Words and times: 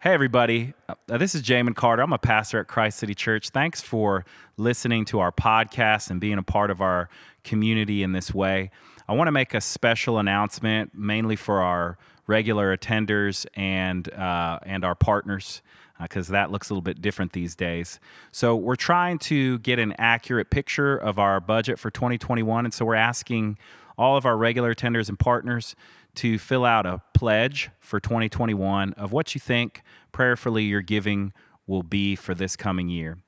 Hey, 0.00 0.14
everybody. 0.14 0.74
Uh, 0.88 1.18
this 1.18 1.34
is 1.34 1.42
Jamin 1.42 1.74
Carter. 1.74 2.04
I'm 2.04 2.12
a 2.12 2.18
pastor 2.18 2.60
at 2.60 2.68
Christ 2.68 3.00
City 3.00 3.16
Church. 3.16 3.50
Thanks 3.50 3.80
for 3.80 4.24
listening 4.56 5.04
to 5.06 5.18
our 5.18 5.32
podcast 5.32 6.08
and 6.08 6.20
being 6.20 6.38
a 6.38 6.42
part 6.44 6.70
of 6.70 6.80
our 6.80 7.08
community 7.42 8.04
in 8.04 8.12
this 8.12 8.32
way. 8.32 8.70
I 9.08 9.14
want 9.14 9.26
to 9.26 9.32
make 9.32 9.54
a 9.54 9.60
special 9.60 10.20
announcement, 10.20 10.94
mainly 10.94 11.34
for 11.34 11.62
our 11.62 11.98
regular 12.28 12.76
attenders 12.76 13.44
and, 13.54 14.08
uh, 14.12 14.60
and 14.62 14.84
our 14.84 14.94
partners, 14.94 15.62
because 16.00 16.30
uh, 16.30 16.32
that 16.32 16.52
looks 16.52 16.70
a 16.70 16.74
little 16.74 16.80
bit 16.80 17.02
different 17.02 17.32
these 17.32 17.56
days. 17.56 17.98
So, 18.30 18.54
we're 18.54 18.76
trying 18.76 19.18
to 19.18 19.58
get 19.58 19.80
an 19.80 19.96
accurate 19.98 20.48
picture 20.48 20.96
of 20.96 21.18
our 21.18 21.40
budget 21.40 21.80
for 21.80 21.90
2021. 21.90 22.66
And 22.66 22.72
so, 22.72 22.84
we're 22.84 22.94
asking 22.94 23.58
all 23.98 24.16
of 24.16 24.24
our 24.24 24.36
regular 24.36 24.72
attenders 24.72 25.08
and 25.08 25.18
partners 25.18 25.74
to 26.18 26.38
fill 26.38 26.64
out 26.64 26.84
a 26.84 27.00
pledge 27.14 27.70
for 27.78 28.00
2021 28.00 28.92
of 28.94 29.12
what 29.12 29.34
you 29.34 29.40
think 29.40 29.82
prayerfully 30.10 30.64
your 30.64 30.82
giving 30.82 31.32
will 31.66 31.84
be 31.84 32.16
for 32.16 32.34
this 32.34 32.56
coming 32.56 32.88
year. 32.88 33.18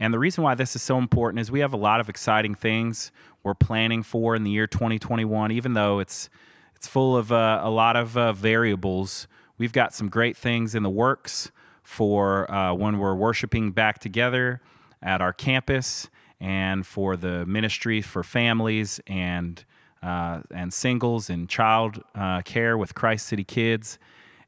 And 0.00 0.14
the 0.14 0.18
reason 0.18 0.42
why 0.42 0.54
this 0.54 0.74
is 0.74 0.82
so 0.82 0.96
important 0.96 1.40
is 1.40 1.50
we 1.50 1.60
have 1.60 1.74
a 1.74 1.76
lot 1.78 2.00
of 2.00 2.08
exciting 2.08 2.54
things 2.54 3.12
we're 3.42 3.54
planning 3.54 4.02
for 4.02 4.34
in 4.34 4.44
the 4.44 4.50
year 4.50 4.66
2021, 4.66 5.52
even 5.52 5.74
though 5.74 5.98
it's 5.98 6.30
it's 6.74 6.88
full 6.88 7.16
of 7.16 7.30
uh, 7.30 7.60
a 7.62 7.70
lot 7.70 7.96
of 7.96 8.16
uh, 8.16 8.32
variables. 8.32 9.28
We've 9.58 9.72
got 9.72 9.94
some 9.94 10.08
great 10.08 10.36
things 10.36 10.74
in 10.74 10.82
the 10.82 10.90
works 10.90 11.52
for 11.82 12.50
uh, 12.50 12.72
when 12.72 12.98
we're 12.98 13.14
worshiping 13.14 13.72
back 13.72 13.98
together 13.98 14.62
at 15.02 15.20
our 15.20 15.32
campus 15.32 16.08
and 16.40 16.86
for 16.86 17.16
the 17.16 17.44
ministry 17.46 18.00
for 18.00 18.24
families 18.24 19.00
and 19.06 19.64
uh, 20.02 20.40
and 20.50 20.72
singles 20.72 21.30
and 21.30 21.48
child 21.48 22.02
uh, 22.14 22.42
care 22.42 22.76
with 22.76 22.94
Christ 22.94 23.26
City 23.26 23.44
Kids 23.44 23.98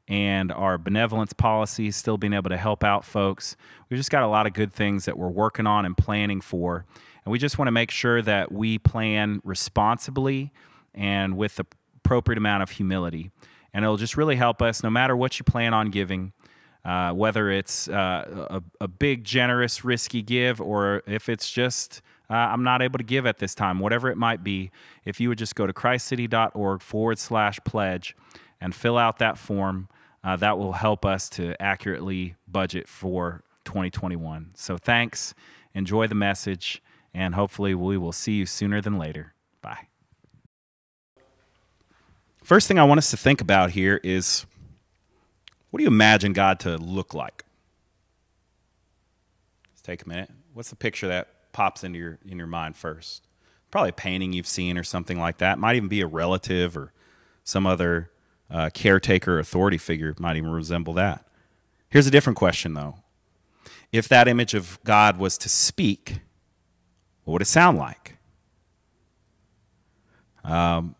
and 0.07 0.51
our 0.51 0.77
benevolence 0.77 1.33
policies, 1.33 1.95
still 1.95 2.17
being 2.17 2.33
able 2.33 2.49
to 2.49 2.57
help 2.57 2.83
out 2.83 3.05
folks. 3.05 3.55
We've 3.89 3.97
just 3.97 4.11
got 4.11 4.23
a 4.23 4.27
lot 4.27 4.45
of 4.45 4.53
good 4.53 4.73
things 4.73 5.05
that 5.05 5.17
we're 5.17 5.29
working 5.29 5.65
on 5.65 5.85
and 5.85 5.97
planning 5.97 6.41
for. 6.41 6.85
And 7.23 7.31
we 7.31 7.39
just 7.39 7.57
want 7.57 7.67
to 7.67 7.71
make 7.71 7.89
sure 7.89 8.21
that 8.21 8.51
we 8.51 8.77
plan 8.77 9.41
responsibly 9.43 10.51
and 10.93 11.35
with 11.37 11.55
the 11.55 11.65
appropriate 11.97 12.37
amount 12.37 12.61
of 12.61 12.71
humility. 12.71 13.31
And 13.73 13.83
it'll 13.83 13.97
just 13.97 14.15
really 14.15 14.35
help 14.35 14.61
us 14.61 14.83
no 14.83 14.89
matter 14.89 15.17
what 15.17 15.39
you 15.39 15.43
plan 15.43 15.73
on 15.73 15.89
giving. 15.89 16.33
Uh, 16.83 17.11
whether 17.11 17.49
it's 17.49 17.87
uh, 17.87 18.61
a, 18.79 18.83
a, 18.83 18.87
big, 18.87 19.23
generous, 19.23 19.83
risky 19.83 20.21
give, 20.21 20.61
or 20.61 21.01
if 21.07 21.29
it's 21.29 21.51
just 21.51 22.03
uh, 22.29 22.33
I'm 22.33 22.63
not 22.63 22.81
able 22.81 22.97
to 22.97 23.03
give 23.03 23.25
at 23.25 23.37
this 23.39 23.53
time, 23.53 23.79
whatever 23.79 24.09
it 24.09 24.17
might 24.17 24.43
be, 24.43 24.71
if 25.03 25.19
you 25.19 25.29
would 25.29 25.37
just 25.37 25.55
go 25.55 25.67
to 25.67 25.73
christcity.org 25.73 26.81
forward 26.81 27.19
slash 27.19 27.59
pledge 27.65 28.15
and 28.59 28.73
fill 28.73 28.97
out 28.97 29.19
that 29.19 29.37
form, 29.37 29.89
uh, 30.23 30.35
that 30.37 30.57
will 30.57 30.73
help 30.73 31.05
us 31.05 31.29
to 31.29 31.59
accurately 31.61 32.35
budget 32.47 32.87
for 32.87 33.43
2021. 33.65 34.51
So 34.55 34.77
thanks, 34.77 35.35
enjoy 35.73 36.07
the 36.07 36.15
message, 36.15 36.81
and 37.13 37.35
hopefully 37.35 37.75
we 37.75 37.97
will 37.97 38.11
see 38.11 38.33
you 38.33 38.45
sooner 38.45 38.81
than 38.81 38.97
later. 38.97 39.33
Bye. 39.61 39.87
First 42.43 42.67
thing 42.67 42.79
I 42.79 42.83
want 42.83 42.97
us 42.97 43.11
to 43.11 43.17
think 43.17 43.41
about 43.41 43.71
here 43.71 43.99
is 44.03 44.45
what 45.69 45.79
do 45.79 45.83
you 45.83 45.89
imagine 45.89 46.33
God 46.33 46.59
to 46.61 46.77
look 46.77 47.13
like? 47.13 47.43
Let's 49.71 49.81
take 49.81 50.03
a 50.05 50.09
minute. 50.09 50.31
What's 50.53 50.69
the 50.69 50.75
picture 50.75 51.07
that 51.07 51.27
pops 51.55 51.85
into 51.85 51.97
your 51.97 52.19
in 52.27 52.37
your 52.37 52.47
mind 52.47 52.75
first? 52.75 53.27
Probably 53.71 53.89
a 53.89 53.93
painting 53.93 54.33
you've 54.33 54.47
seen 54.47 54.77
or 54.77 54.83
something 54.83 55.17
like 55.17 55.37
that. 55.37 55.57
Might 55.57 55.77
even 55.77 55.89
be 55.89 56.01
a 56.01 56.07
relative 56.07 56.77
or 56.77 56.91
some 57.43 57.65
other 57.65 58.11
uh, 58.51 58.69
caretaker 58.73 59.39
authority 59.39 59.77
figure. 59.77 60.13
Might 60.19 60.35
even 60.35 60.51
resemble 60.51 60.93
that. 60.95 61.25
Here's 61.89 62.07
a 62.07 62.11
different 62.11 62.37
question 62.37 62.73
though. 62.73 62.97
If 63.91 64.09
that 64.09 64.27
image 64.27 64.53
of 64.53 64.79
God 64.83 65.17
was 65.17 65.37
to 65.39 65.49
speak, 65.49 66.19
what 67.23 67.33
would 67.33 67.41
it 67.41 67.45
sound 67.45 67.77
like? 67.77 68.17
Um, 70.43 70.95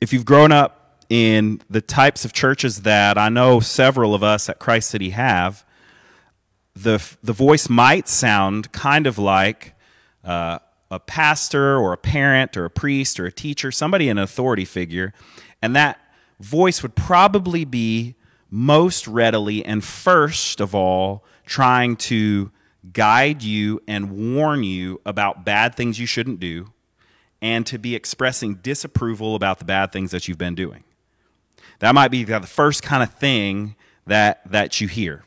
if 0.00 0.12
you've 0.12 0.24
grown 0.24 0.50
up 0.50 1.04
in 1.08 1.60
the 1.70 1.80
types 1.80 2.24
of 2.24 2.32
churches 2.32 2.82
that 2.82 3.16
I 3.16 3.28
know 3.28 3.60
several 3.60 4.14
of 4.14 4.22
us 4.22 4.48
at 4.48 4.58
Christ 4.58 4.90
City 4.90 5.10
have, 5.10 5.64
the, 6.82 7.16
the 7.22 7.32
voice 7.32 7.68
might 7.68 8.08
sound 8.08 8.72
kind 8.72 9.06
of 9.06 9.18
like 9.18 9.74
uh, 10.24 10.58
a 10.90 11.00
pastor 11.00 11.76
or 11.76 11.92
a 11.92 11.96
parent 11.96 12.56
or 12.56 12.64
a 12.64 12.70
priest 12.70 13.18
or 13.18 13.26
a 13.26 13.32
teacher, 13.32 13.70
somebody 13.70 14.08
an 14.08 14.18
authority 14.18 14.64
figure, 14.64 15.12
and 15.60 15.74
that 15.74 15.98
voice 16.40 16.82
would 16.82 16.94
probably 16.94 17.64
be 17.64 18.14
most 18.50 19.08
readily 19.08 19.64
and 19.64 19.82
first 19.82 20.60
of 20.60 20.74
all 20.74 21.24
trying 21.46 21.96
to 21.96 22.50
guide 22.92 23.42
you 23.42 23.80
and 23.86 24.34
warn 24.34 24.62
you 24.62 25.00
about 25.06 25.44
bad 25.44 25.74
things 25.74 25.98
you 25.98 26.06
shouldn't 26.06 26.40
do 26.40 26.72
and 27.40 27.66
to 27.66 27.78
be 27.78 27.94
expressing 27.94 28.56
disapproval 28.56 29.34
about 29.34 29.58
the 29.58 29.64
bad 29.64 29.92
things 29.92 30.10
that 30.10 30.28
you've 30.28 30.38
been 30.38 30.54
doing. 30.54 30.84
That 31.78 31.94
might 31.94 32.10
be 32.10 32.24
the 32.24 32.40
first 32.42 32.82
kind 32.82 33.02
of 33.02 33.12
thing 33.14 33.74
that 34.06 34.40
that 34.50 34.80
you 34.80 34.88
hear. 34.88 35.24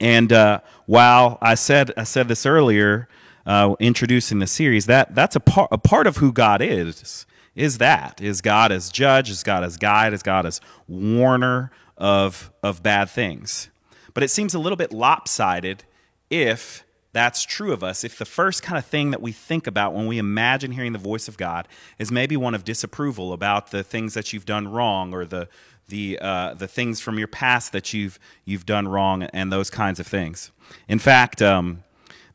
And 0.00 0.32
uh, 0.32 0.60
while 0.86 1.38
I 1.40 1.54
said 1.54 1.92
I 1.96 2.04
said 2.04 2.28
this 2.28 2.46
earlier, 2.46 3.08
uh, 3.46 3.74
introducing 3.80 4.38
the 4.38 4.46
series, 4.46 4.86
that 4.86 5.14
that's 5.14 5.36
a 5.36 5.40
part 5.40 5.68
a 5.70 5.78
part 5.78 6.06
of 6.06 6.18
who 6.18 6.32
God 6.32 6.60
is. 6.62 7.26
Is 7.54 7.78
that 7.78 8.20
is 8.20 8.42
God 8.42 8.70
as 8.70 8.90
judge? 8.90 9.30
Is 9.30 9.42
God 9.42 9.64
as 9.64 9.76
guide? 9.76 10.12
Is 10.12 10.22
God 10.22 10.44
as 10.44 10.60
warner 10.86 11.70
of 11.96 12.52
of 12.62 12.82
bad 12.82 13.08
things? 13.08 13.70
But 14.12 14.22
it 14.22 14.28
seems 14.28 14.54
a 14.54 14.58
little 14.58 14.76
bit 14.76 14.92
lopsided 14.92 15.84
if 16.30 16.84
that's 17.12 17.44
true 17.44 17.72
of 17.72 17.82
us. 17.82 18.04
If 18.04 18.18
the 18.18 18.26
first 18.26 18.62
kind 18.62 18.76
of 18.76 18.84
thing 18.84 19.10
that 19.10 19.22
we 19.22 19.32
think 19.32 19.66
about 19.66 19.94
when 19.94 20.06
we 20.06 20.18
imagine 20.18 20.72
hearing 20.72 20.92
the 20.92 20.98
voice 20.98 21.28
of 21.28 21.38
God 21.38 21.66
is 21.98 22.12
maybe 22.12 22.36
one 22.36 22.54
of 22.54 22.62
disapproval 22.62 23.32
about 23.32 23.70
the 23.70 23.82
things 23.82 24.12
that 24.12 24.34
you've 24.34 24.44
done 24.44 24.68
wrong 24.68 25.14
or 25.14 25.24
the 25.24 25.48
the 25.88 26.18
uh, 26.20 26.54
the 26.54 26.66
things 26.66 27.00
from 27.00 27.18
your 27.18 27.28
past 27.28 27.72
that 27.72 27.92
you've 27.92 28.18
you've 28.44 28.66
done 28.66 28.88
wrong 28.88 29.22
and 29.24 29.52
those 29.52 29.70
kinds 29.70 30.00
of 30.00 30.06
things. 30.06 30.50
In 30.88 30.98
fact, 30.98 31.40
um, 31.40 31.84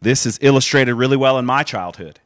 this 0.02 0.26
is 0.26 0.40
illustrated 0.42 0.96
really 0.96 1.18
well 1.18 1.38
in 1.38 1.46
my 1.46 1.64
childhood. 1.64 2.20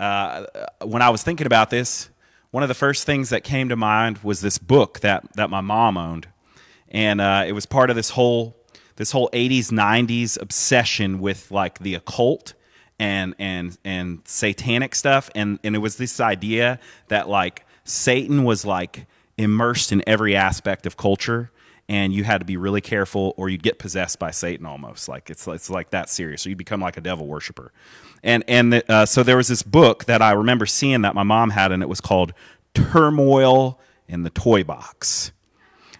Uh, 0.00 0.46
when 0.82 1.02
I 1.02 1.10
was 1.10 1.22
thinking 1.22 1.46
about 1.46 1.70
this, 1.70 2.08
one 2.50 2.62
of 2.62 2.68
the 2.68 2.74
first 2.74 3.04
things 3.04 3.30
that 3.30 3.44
came 3.44 3.68
to 3.68 3.76
mind 3.76 4.18
was 4.18 4.40
this 4.40 4.58
book 4.58 5.00
that 5.00 5.32
that 5.34 5.50
my 5.50 5.60
mom 5.60 5.96
owned, 5.96 6.28
and 6.88 7.20
uh, 7.20 7.44
it 7.46 7.52
was 7.52 7.66
part 7.66 7.90
of 7.90 7.96
this 7.96 8.10
whole 8.10 8.56
this 8.96 9.12
whole 9.12 9.30
80s 9.32 9.70
90s 9.70 10.40
obsession 10.42 11.20
with 11.20 11.52
like 11.52 11.78
the 11.78 11.94
occult 11.94 12.54
and 12.98 13.34
and 13.38 13.78
and 13.84 14.22
satanic 14.24 14.96
stuff 14.96 15.30
and 15.36 15.60
and 15.62 15.76
it 15.76 15.78
was 15.78 15.96
this 15.96 16.18
idea 16.18 16.80
that 17.06 17.28
like 17.28 17.64
Satan 17.84 18.42
was 18.42 18.64
like 18.64 19.06
immersed 19.38 19.92
in 19.92 20.02
every 20.06 20.36
aspect 20.36 20.84
of 20.84 20.96
culture 20.96 21.50
and 21.88 22.12
you 22.12 22.22
had 22.22 22.38
to 22.38 22.44
be 22.44 22.56
really 22.56 22.80
careful 22.80 23.34
or 23.36 23.48
you'd 23.48 23.62
get 23.62 23.78
possessed 23.78 24.18
by 24.18 24.30
Satan 24.30 24.66
almost. 24.66 25.08
Like 25.08 25.30
it's 25.30 25.46
it's 25.48 25.70
like 25.70 25.90
that 25.90 26.10
serious. 26.10 26.42
So 26.42 26.50
you'd 26.50 26.58
become 26.58 26.80
like 26.80 26.96
a 26.96 27.00
devil 27.00 27.26
worshiper. 27.26 27.72
And 28.22 28.44
and 28.46 28.72
the, 28.72 28.92
uh, 28.92 29.06
so 29.06 29.22
there 29.22 29.36
was 29.36 29.48
this 29.48 29.62
book 29.62 30.04
that 30.04 30.20
I 30.20 30.32
remember 30.32 30.66
seeing 30.66 31.02
that 31.02 31.14
my 31.14 31.22
mom 31.22 31.50
had 31.50 31.72
and 31.72 31.82
it 31.82 31.88
was 31.88 32.00
called 32.00 32.34
Turmoil 32.74 33.80
in 34.06 34.22
the 34.22 34.30
Toy 34.30 34.64
Box. 34.64 35.32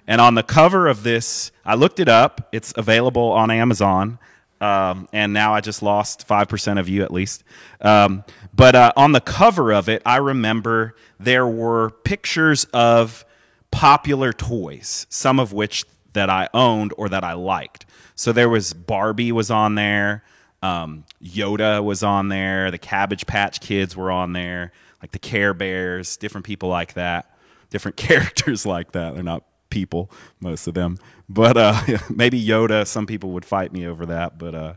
And 0.06 0.20
on 0.20 0.34
the 0.34 0.42
cover 0.42 0.88
of 0.88 1.02
this 1.02 1.52
I 1.64 1.74
looked 1.74 2.00
it 2.00 2.08
up. 2.08 2.48
It's 2.52 2.74
available 2.76 3.30
on 3.32 3.50
Amazon. 3.50 4.18
Um, 4.60 5.08
and 5.12 5.32
now 5.32 5.54
I 5.54 5.60
just 5.60 5.82
lost 5.82 6.26
5% 6.26 6.80
of 6.80 6.88
you 6.88 7.04
at 7.04 7.12
least. 7.12 7.44
Um, 7.80 8.24
but 8.52 8.74
uh, 8.74 8.92
on 8.96 9.12
the 9.12 9.20
cover 9.20 9.72
of 9.72 9.88
it, 9.88 10.02
I 10.04 10.16
remember 10.16 10.96
there 11.20 11.46
were 11.46 11.90
pictures 11.90 12.64
of 12.72 13.24
popular 13.70 14.32
toys, 14.32 15.06
some 15.08 15.38
of 15.38 15.52
which 15.52 15.84
that 16.12 16.30
I 16.30 16.48
owned 16.54 16.92
or 16.96 17.08
that 17.08 17.24
I 17.24 17.34
liked. 17.34 17.86
So 18.14 18.32
there 18.32 18.48
was 18.48 18.72
Barbie 18.72 19.32
was 19.32 19.50
on 19.50 19.74
there, 19.74 20.24
um, 20.62 21.04
Yoda 21.22 21.82
was 21.84 22.02
on 22.02 22.28
there, 22.28 22.70
the 22.70 22.78
Cabbage 22.78 23.26
Patch 23.26 23.60
Kids 23.60 23.96
were 23.96 24.10
on 24.10 24.32
there, 24.32 24.72
like 25.00 25.12
the 25.12 25.18
Care 25.18 25.54
Bears, 25.54 26.16
different 26.16 26.44
people 26.44 26.68
like 26.68 26.94
that, 26.94 27.30
different 27.70 27.96
characters 28.08 28.66
like 28.66 28.92
that. 28.92 29.14
They're 29.14 29.22
not 29.22 29.44
people, 29.70 30.10
most 30.40 30.66
of 30.66 30.74
them, 30.74 30.98
but 31.28 31.56
uh, 31.56 31.80
maybe 32.10 32.42
Yoda. 32.42 32.86
Some 32.86 33.06
people 33.06 33.30
would 33.32 33.44
fight 33.44 33.72
me 33.72 33.86
over 33.86 34.06
that, 34.06 34.38
but 34.38 34.54
uh, 34.54 34.72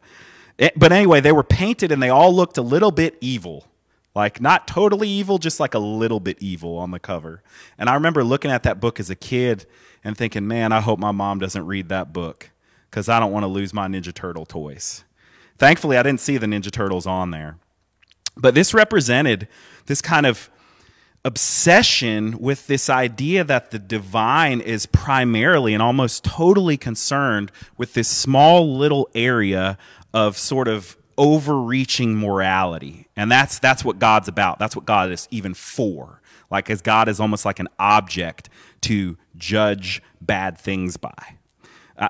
it, 0.57 0.77
but 0.77 0.91
anyway, 0.91 1.21
they 1.21 1.31
were 1.31 1.43
painted 1.43 1.91
and 1.91 2.03
they 2.03 2.09
all 2.09 2.33
looked 2.33 2.57
a 2.57 2.61
little 2.61 2.91
bit 2.91 3.17
evil. 3.21 3.65
Like 4.13 4.41
not 4.41 4.67
totally 4.67 5.07
evil, 5.07 5.37
just 5.37 5.59
like 5.59 5.73
a 5.73 5.79
little 5.79 6.19
bit 6.19 6.37
evil 6.41 6.77
on 6.77 6.91
the 6.91 6.99
cover. 6.99 7.41
And 7.77 7.89
I 7.89 7.93
remember 7.93 8.23
looking 8.23 8.51
at 8.51 8.63
that 8.63 8.79
book 8.79 8.99
as 8.99 9.09
a 9.09 9.15
kid 9.15 9.65
and 10.03 10.17
thinking, 10.17 10.47
man, 10.47 10.71
I 10.71 10.81
hope 10.81 10.99
my 10.99 11.11
mom 11.11 11.39
doesn't 11.39 11.65
read 11.65 11.89
that 11.89 12.11
book 12.11 12.51
because 12.89 13.07
I 13.07 13.19
don't 13.19 13.31
want 13.31 13.43
to 13.43 13.47
lose 13.47 13.73
my 13.73 13.87
Ninja 13.87 14.13
Turtle 14.13 14.45
toys. 14.45 15.05
Thankfully, 15.57 15.97
I 15.97 16.03
didn't 16.03 16.19
see 16.19 16.37
the 16.37 16.47
Ninja 16.47 16.71
Turtles 16.71 17.05
on 17.05 17.31
there. 17.31 17.57
But 18.35 18.55
this 18.55 18.73
represented 18.73 19.47
this 19.85 20.01
kind 20.01 20.25
of 20.25 20.49
obsession 21.23 22.37
with 22.39 22.67
this 22.67 22.89
idea 22.89 23.43
that 23.43 23.71
the 23.71 23.79
divine 23.79 24.59
is 24.59 24.87
primarily 24.87 25.73
and 25.73 25.81
almost 25.81 26.23
totally 26.23 26.77
concerned 26.77 27.51
with 27.77 27.93
this 27.93 28.07
small 28.07 28.75
little 28.75 29.07
area 29.13 29.77
of 30.13 30.37
sort 30.37 30.67
of 30.67 30.97
overreaching 31.21 32.17
morality. 32.17 33.07
And 33.15 33.31
that's 33.31 33.59
that's 33.59 33.85
what 33.85 33.99
God's 33.99 34.27
about. 34.27 34.57
That's 34.57 34.75
what 34.75 34.85
God 34.85 35.11
is 35.11 35.27
even 35.29 35.53
for. 35.53 36.19
Like 36.49 36.69
as 36.71 36.81
God 36.81 37.07
is 37.07 37.19
almost 37.19 37.45
like 37.45 37.59
an 37.59 37.67
object 37.77 38.49
to 38.81 39.17
judge 39.37 40.01
bad 40.19 40.57
things 40.57 40.97
by. 40.97 41.37
Uh, 41.95 42.09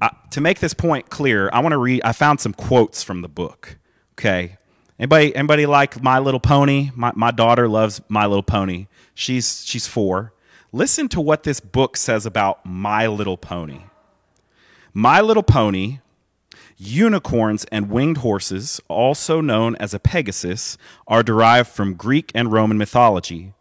uh, 0.00 0.08
to 0.30 0.40
make 0.40 0.60
this 0.60 0.72
point 0.72 1.10
clear, 1.10 1.50
I 1.52 1.60
want 1.60 1.74
to 1.74 1.78
read 1.78 2.00
I 2.02 2.12
found 2.12 2.40
some 2.40 2.54
quotes 2.54 3.02
from 3.02 3.20
the 3.20 3.28
book. 3.28 3.76
Okay. 4.14 4.56
Anybody 4.98 5.36
anybody 5.36 5.66
like 5.66 6.02
My 6.02 6.18
Little 6.18 6.40
Pony? 6.40 6.90
My 6.96 7.12
my 7.14 7.30
daughter 7.30 7.68
loves 7.68 8.00
My 8.08 8.24
Little 8.24 8.42
Pony. 8.42 8.86
She's 9.14 9.62
she's 9.66 9.86
4. 9.86 10.32
Listen 10.72 11.06
to 11.10 11.20
what 11.20 11.42
this 11.42 11.60
book 11.60 11.98
says 11.98 12.24
about 12.24 12.64
My 12.64 13.06
Little 13.06 13.36
Pony. 13.36 13.82
My 14.94 15.20
Little 15.20 15.42
Pony 15.42 15.98
Unicorns 16.80 17.64
and 17.72 17.90
winged 17.90 18.18
horses, 18.18 18.80
also 18.86 19.40
known 19.40 19.74
as 19.76 19.92
a 19.92 19.98
Pegasus, 19.98 20.78
are 21.08 21.24
derived 21.24 21.68
from 21.68 21.94
Greek 21.94 22.30
and 22.36 22.52
Roman 22.52 22.78
mythology. 22.78 23.52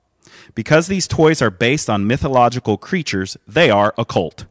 Because 0.53 0.85
these 0.85 1.07
toys 1.07 1.41
are 1.41 1.49
based 1.49 1.89
on 1.89 2.05
mythological 2.05 2.77
creatures, 2.77 3.35
they 3.47 3.71
are 3.71 3.93
occult. 3.97 4.45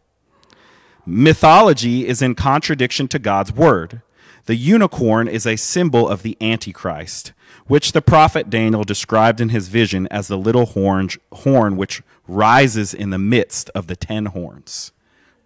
Mythology 1.07 2.09
is 2.09 2.21
in 2.21 2.35
contradiction 2.35 3.07
to 3.09 3.21
God's 3.21 3.53
word. 3.53 4.03
The 4.47 4.57
unicorn 4.57 5.29
is 5.29 5.47
a 5.47 5.55
symbol 5.55 6.09
of 6.09 6.23
the 6.23 6.37
Antichrist, 6.41 7.33
which 7.69 7.93
the 7.93 8.03
prophet 8.03 8.51
Daniel 8.51 8.83
described 8.83 9.41
in 9.41 9.51
his 9.51 9.69
vision 9.69 10.09
as 10.09 10.27
the 10.27 10.39
little 10.39 10.67
horn, 10.67 11.11
horn 11.33 11.77
which 11.77 12.03
rises 12.27 12.93
in 12.93 13.11
the 13.11 13.19
midst 13.19 13.71
of 13.71 13.87
the 13.87 13.95
ten 13.95 14.27
horns. 14.27 14.91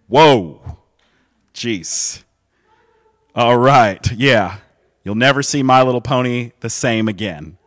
Whoa! 0.08 0.78
Jeez. 1.52 2.25
All 3.35 3.56
right. 3.56 4.11
Yeah. 4.12 4.59
You'll 5.05 5.15
never 5.15 5.43
see 5.43 5.62
My 5.62 5.82
Little 5.82 6.00
Pony 6.00 6.53
the 6.61 6.71
same 6.71 7.09
again. 7.09 7.59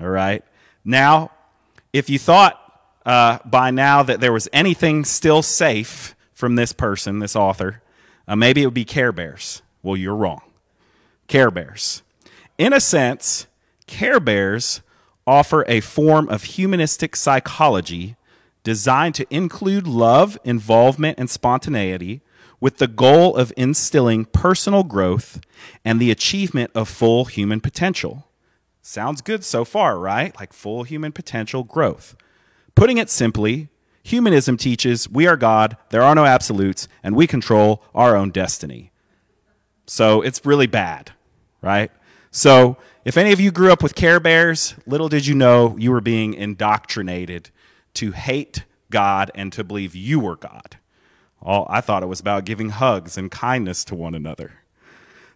All 0.00 0.08
right. 0.08 0.44
Now, 0.84 1.32
if 1.92 2.08
you 2.08 2.18
thought 2.18 2.60
uh, 3.04 3.38
by 3.44 3.70
now 3.70 4.02
that 4.02 4.20
there 4.20 4.32
was 4.32 4.48
anything 4.52 5.04
still 5.04 5.42
safe 5.42 6.14
from 6.32 6.54
this 6.54 6.72
person, 6.72 7.18
this 7.18 7.34
author, 7.34 7.82
uh, 8.26 8.36
maybe 8.36 8.62
it 8.62 8.66
would 8.66 8.74
be 8.74 8.84
Care 8.84 9.12
Bears. 9.12 9.62
Well, 9.82 9.96
you're 9.96 10.14
wrong. 10.14 10.42
Care 11.26 11.50
Bears. 11.50 12.02
In 12.56 12.72
a 12.72 12.80
sense, 12.80 13.46
Care 13.86 14.20
Bears 14.20 14.82
offer 15.26 15.64
a 15.68 15.80
form 15.80 16.28
of 16.28 16.44
humanistic 16.44 17.16
psychology 17.16 18.16
designed 18.62 19.14
to 19.16 19.26
include 19.30 19.86
love, 19.86 20.38
involvement, 20.44 21.18
and 21.18 21.28
spontaneity 21.28 22.20
with 22.60 22.78
the 22.78 22.88
goal 22.88 23.36
of 23.36 23.52
instilling 23.56 24.24
personal 24.24 24.82
growth 24.82 25.40
and 25.84 26.00
the 26.00 26.10
achievement 26.10 26.70
of 26.74 26.88
full 26.88 27.26
human 27.26 27.60
potential. 27.60 28.28
Sounds 28.82 29.20
good 29.20 29.44
so 29.44 29.64
far, 29.64 29.98
right? 29.98 30.34
Like 30.38 30.52
full 30.52 30.82
human 30.84 31.12
potential 31.12 31.62
growth. 31.62 32.16
Putting 32.74 32.98
it 32.98 33.10
simply, 33.10 33.68
humanism 34.02 34.56
teaches 34.56 35.08
we 35.08 35.26
are 35.26 35.36
God, 35.36 35.76
there 35.90 36.02
are 36.02 36.14
no 36.14 36.24
absolutes, 36.24 36.88
and 37.02 37.14
we 37.14 37.26
control 37.26 37.82
our 37.94 38.16
own 38.16 38.30
destiny. 38.30 38.90
So 39.86 40.22
it's 40.22 40.44
really 40.44 40.66
bad, 40.66 41.12
right? 41.60 41.90
So 42.30 42.76
if 43.04 43.16
any 43.16 43.32
of 43.32 43.40
you 43.40 43.50
grew 43.50 43.72
up 43.72 43.82
with 43.82 43.94
Care 43.94 44.20
Bears, 44.20 44.74
little 44.86 45.08
did 45.08 45.26
you 45.26 45.34
know 45.34 45.76
you 45.78 45.90
were 45.90 46.00
being 46.00 46.34
indoctrinated 46.34 47.50
to 47.94 48.12
hate 48.12 48.64
God 48.90 49.30
and 49.34 49.52
to 49.52 49.64
believe 49.64 49.94
you 49.94 50.20
were 50.20 50.36
God. 50.36 50.77
All 51.42 51.66
I 51.70 51.80
thought 51.80 52.02
it 52.02 52.06
was 52.06 52.20
about 52.20 52.44
giving 52.44 52.70
hugs 52.70 53.16
and 53.16 53.30
kindness 53.30 53.84
to 53.86 53.94
one 53.94 54.14
another. 54.14 54.52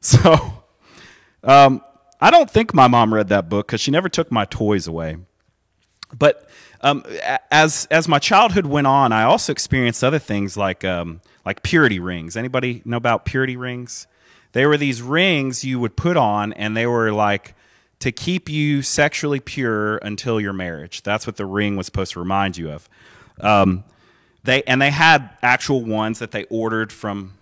So, 0.04 0.64
um, 1.44 1.81
I 2.20 2.32
don't 2.32 2.50
think 2.50 2.75
my 2.75 2.88
mom 2.88 3.14
read 3.14 3.28
that 3.28 3.49
book 3.49 3.69
because 3.69 3.81
she 3.81 3.93
never 3.93 4.08
took 4.08 4.32
my 4.32 4.44
toys 4.46 4.88
away. 4.88 5.16
But 6.19 6.49
um, 6.81 7.04
as 7.52 7.87
as 7.88 8.08
my 8.08 8.19
childhood 8.19 8.66
went 8.66 8.88
on, 8.88 9.12
I 9.12 9.22
also 9.22 9.52
experienced 9.52 10.02
other 10.02 10.19
things 10.19 10.56
like 10.56 10.84
um, 10.84 11.20
like 11.46 11.62
purity 11.62 12.00
rings. 12.00 12.37
Anybody 12.37 12.82
know 12.84 12.96
about 12.96 13.25
purity 13.25 13.56
rings? 13.56 14.08
They 14.52 14.66
were 14.66 14.76
these 14.76 15.00
rings 15.02 15.64
you 15.64 15.78
would 15.81 15.96
put 15.96 16.16
on, 16.16 16.52
and 16.55 16.76
they 16.76 16.87
were 16.87 17.12
like 17.12 17.55
to 18.00 18.12
keep 18.12 18.48
you 18.48 18.82
sexually 18.82 19.40
pure 19.40 19.98
until 19.98 20.40
your 20.40 20.52
marriage. 20.52 21.02
That's 21.02 21.26
what 21.26 21.37
the 21.37 21.46
ring 21.46 21.76
was 21.76 21.87
supposed 21.87 22.12
to 22.14 22.19
remind 22.19 22.56
you 22.56 22.70
of. 22.70 22.88
Um, 23.40 23.84
they 24.44 24.62
and 24.65 24.81
they 24.81 24.91
had 24.91 25.31
actual 25.43 25.85
ones 25.85 26.19
that 26.19 26.31
they 26.33 26.44
ordered 26.44 26.93
from 26.93 27.35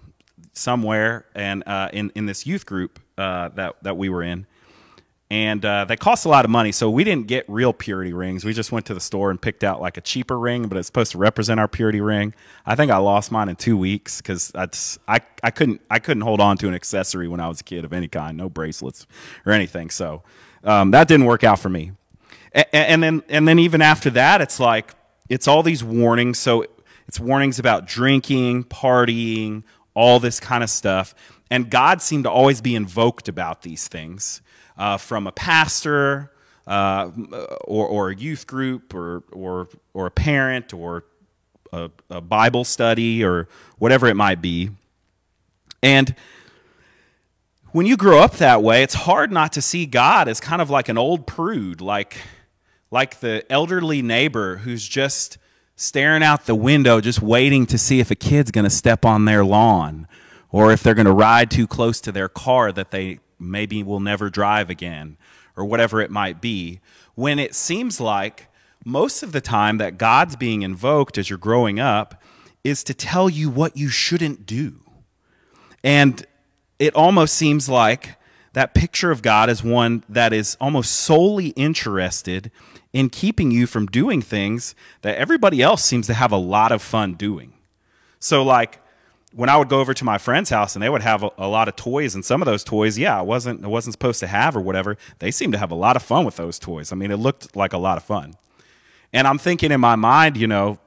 somewhere 0.52 1.26
and 1.34 1.62
uh, 1.66 1.88
in 1.92 2.10
in 2.14 2.26
this 2.26 2.46
youth 2.46 2.66
group 2.66 3.00
uh, 3.18 3.48
that 3.50 3.76
that 3.82 3.96
we 3.96 4.08
were 4.08 4.22
in, 4.22 4.46
and 5.30 5.64
uh, 5.64 5.84
they 5.84 5.96
cost 5.96 6.26
a 6.26 6.28
lot 6.28 6.44
of 6.44 6.50
money. 6.50 6.72
So 6.72 6.90
we 6.90 7.04
didn't 7.04 7.26
get 7.26 7.44
real 7.48 7.72
purity 7.72 8.12
rings. 8.12 8.44
We 8.44 8.52
just 8.52 8.72
went 8.72 8.86
to 8.86 8.94
the 8.94 9.00
store 9.00 9.30
and 9.30 9.40
picked 9.40 9.64
out 9.64 9.80
like 9.80 9.96
a 9.96 10.00
cheaper 10.00 10.38
ring, 10.38 10.68
but 10.68 10.76
it's 10.76 10.86
supposed 10.86 11.12
to 11.12 11.18
represent 11.18 11.58
our 11.60 11.68
purity 11.68 12.00
ring. 12.00 12.34
I 12.66 12.74
think 12.74 12.90
I 12.90 12.98
lost 12.98 13.32
mine 13.32 13.48
in 13.48 13.56
two 13.56 13.76
weeks 13.76 14.20
because 14.20 14.52
I 14.56 15.20
I 15.42 15.50
couldn't 15.50 15.80
I 15.90 15.98
couldn't 15.98 16.22
hold 16.22 16.40
on 16.40 16.58
to 16.58 16.68
an 16.68 16.74
accessory 16.74 17.28
when 17.28 17.40
I 17.40 17.48
was 17.48 17.60
a 17.60 17.64
kid 17.64 17.84
of 17.84 17.92
any 17.92 18.08
kind, 18.08 18.36
no 18.36 18.48
bracelets 18.48 19.06
or 19.46 19.52
anything. 19.52 19.90
So 19.90 20.22
um, 20.64 20.90
that 20.90 21.08
didn't 21.08 21.26
work 21.26 21.44
out 21.44 21.58
for 21.58 21.68
me. 21.70 21.92
And, 22.52 22.66
and 22.72 23.02
then 23.02 23.22
and 23.28 23.48
then 23.48 23.58
even 23.58 23.80
after 23.80 24.10
that, 24.10 24.40
it's 24.40 24.60
like 24.60 24.92
it's 25.28 25.46
all 25.48 25.62
these 25.62 25.84
warnings. 25.84 26.38
So 26.38 26.66
it's 27.10 27.18
warnings 27.18 27.58
about 27.58 27.88
drinking, 27.88 28.62
partying, 28.62 29.64
all 29.94 30.20
this 30.20 30.38
kind 30.38 30.62
of 30.62 30.70
stuff. 30.70 31.12
And 31.50 31.68
God 31.68 32.00
seemed 32.00 32.22
to 32.22 32.30
always 32.30 32.60
be 32.60 32.76
invoked 32.76 33.28
about 33.28 33.62
these 33.62 33.88
things 33.88 34.42
uh, 34.78 34.96
from 34.96 35.26
a 35.26 35.32
pastor 35.32 36.30
uh, 36.68 37.10
or, 37.64 37.88
or 37.88 38.10
a 38.10 38.14
youth 38.14 38.46
group 38.46 38.94
or, 38.94 39.24
or, 39.32 39.66
or 39.92 40.06
a 40.06 40.10
parent 40.12 40.72
or 40.72 41.02
a, 41.72 41.90
a 42.10 42.20
Bible 42.20 42.62
study 42.62 43.24
or 43.24 43.48
whatever 43.78 44.06
it 44.06 44.14
might 44.14 44.40
be. 44.40 44.70
And 45.82 46.14
when 47.72 47.86
you 47.86 47.96
grow 47.96 48.20
up 48.20 48.34
that 48.34 48.62
way, 48.62 48.84
it's 48.84 48.94
hard 48.94 49.32
not 49.32 49.52
to 49.54 49.60
see 49.60 49.84
God 49.84 50.28
as 50.28 50.38
kind 50.38 50.62
of 50.62 50.70
like 50.70 50.88
an 50.88 50.96
old 50.96 51.26
prude, 51.26 51.80
like, 51.80 52.18
like 52.92 53.18
the 53.18 53.44
elderly 53.50 54.00
neighbor 54.00 54.58
who's 54.58 54.86
just 54.86 55.38
staring 55.80 56.22
out 56.22 56.44
the 56.44 56.54
window, 56.54 57.00
just 57.00 57.22
waiting 57.22 57.64
to 57.64 57.78
see 57.78 58.00
if 58.00 58.10
a 58.10 58.14
kid's 58.14 58.50
going 58.50 58.64
to 58.64 58.70
step 58.70 59.02
on 59.02 59.24
their 59.24 59.42
lawn 59.42 60.06
or 60.50 60.70
if 60.72 60.82
they're 60.82 60.94
going 60.94 61.06
to 61.06 61.12
ride 61.12 61.50
too 61.50 61.66
close 61.66 62.02
to 62.02 62.12
their 62.12 62.28
car 62.28 62.70
that 62.70 62.90
they 62.90 63.18
maybe 63.38 63.82
will 63.82 63.98
never 63.98 64.28
drive 64.28 64.68
again 64.68 65.16
or 65.56 65.64
whatever 65.64 66.02
it 66.02 66.10
might 66.10 66.38
be. 66.38 66.80
When 67.14 67.38
it 67.38 67.54
seems 67.54 67.98
like 67.98 68.48
most 68.84 69.22
of 69.22 69.32
the 69.32 69.40
time 69.40 69.78
that 69.78 69.96
God's 69.96 70.36
being 70.36 70.60
invoked 70.60 71.16
as 71.16 71.30
you're 71.30 71.38
growing 71.38 71.80
up 71.80 72.22
is 72.62 72.84
to 72.84 72.92
tell 72.92 73.30
you 73.30 73.48
what 73.48 73.74
you 73.74 73.88
shouldn't 73.88 74.44
do. 74.44 74.80
And 75.82 76.26
it 76.78 76.94
almost 76.94 77.34
seems 77.34 77.70
like 77.70 78.16
that 78.52 78.74
picture 78.74 79.10
of 79.10 79.22
God 79.22 79.48
is 79.48 79.64
one 79.64 80.04
that 80.10 80.34
is 80.34 80.58
almost 80.60 80.92
solely 80.92 81.48
interested 81.48 82.50
in 82.92 83.08
keeping 83.08 83.50
you 83.50 83.66
from 83.66 83.86
doing 83.86 84.20
things 84.20 84.74
that 85.02 85.16
everybody 85.16 85.62
else 85.62 85.84
seems 85.84 86.06
to 86.08 86.14
have 86.14 86.32
a 86.32 86.36
lot 86.36 86.72
of 86.72 86.82
fun 86.82 87.14
doing. 87.14 87.52
So, 88.18 88.42
like, 88.42 88.80
when 89.32 89.48
I 89.48 89.56
would 89.56 89.68
go 89.68 89.80
over 89.80 89.94
to 89.94 90.04
my 90.04 90.18
friend's 90.18 90.50
house 90.50 90.74
and 90.74 90.82
they 90.82 90.88
would 90.88 91.02
have 91.02 91.22
a, 91.22 91.30
a, 91.38 91.46
lot 91.46 91.68
of 91.68 91.76
toys, 91.76 92.14
and 92.14 92.24
some 92.24 92.42
of 92.42 92.46
those 92.46 92.64
toys, 92.64 92.98
yeah, 92.98 93.18
I 93.18 93.22
wasn't 93.22 93.64
I 93.64 93.68
wasn't 93.68 93.94
supposed 93.94 94.20
to 94.20 94.26
have 94.26 94.56
or 94.56 94.60
whatever. 94.60 94.96
They 95.20 95.30
seemed 95.30 95.52
to 95.52 95.58
have 95.58 95.70
a 95.70 95.76
lot 95.76 95.96
of 95.96 96.02
fun 96.02 96.24
with 96.24 96.36
those 96.36 96.58
toys. 96.58 96.92
I 96.92 96.96
mean, 96.96 97.10
it 97.10 97.16
looked 97.16 97.54
like 97.56 97.72
a 97.72 97.78
lot 97.78 97.96
of 97.96 98.02
fun. 98.02 98.34
And 99.12 99.26
I'm 99.26 99.38
thinking 99.38 99.72
in 99.72 99.80
my 99.80 99.96
mind, 99.96 100.36
you 100.36 100.46
know, 100.46 100.78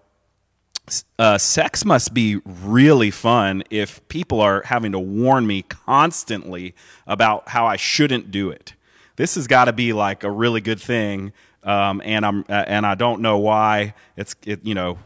uh, 1.17 1.37
sex 1.37 1.85
must 1.85 2.13
be 2.13 2.41
really 2.45 3.11
fun 3.11 3.63
if 3.69 4.05
people 4.09 4.41
are 4.41 4.63
having 4.63 4.91
to 4.91 4.99
warn 4.99 5.47
me 5.47 5.61
constantly 5.61 6.75
about 7.07 7.49
how 7.49 7.65
I 7.65 7.77
shouldn't 7.77 8.31
do 8.31 8.49
it. 8.49 8.73
This 9.15 9.35
has 9.35 9.47
got 9.47 9.65
to 9.65 9.73
be 9.73 9.93
like 9.93 10.23
a 10.23 10.31
really 10.31 10.59
good 10.59 10.81
thing 10.81 11.31
um, 11.63 12.01
and 12.03 12.25
I'm 12.25 12.45
uh, 12.49 12.65
and 12.67 12.85
I 12.85 12.95
don't 12.95 13.21
know 13.21 13.37
why 13.37 13.93
it's 14.17 14.35
it, 14.45 14.65
you 14.65 14.73
know 14.73 14.97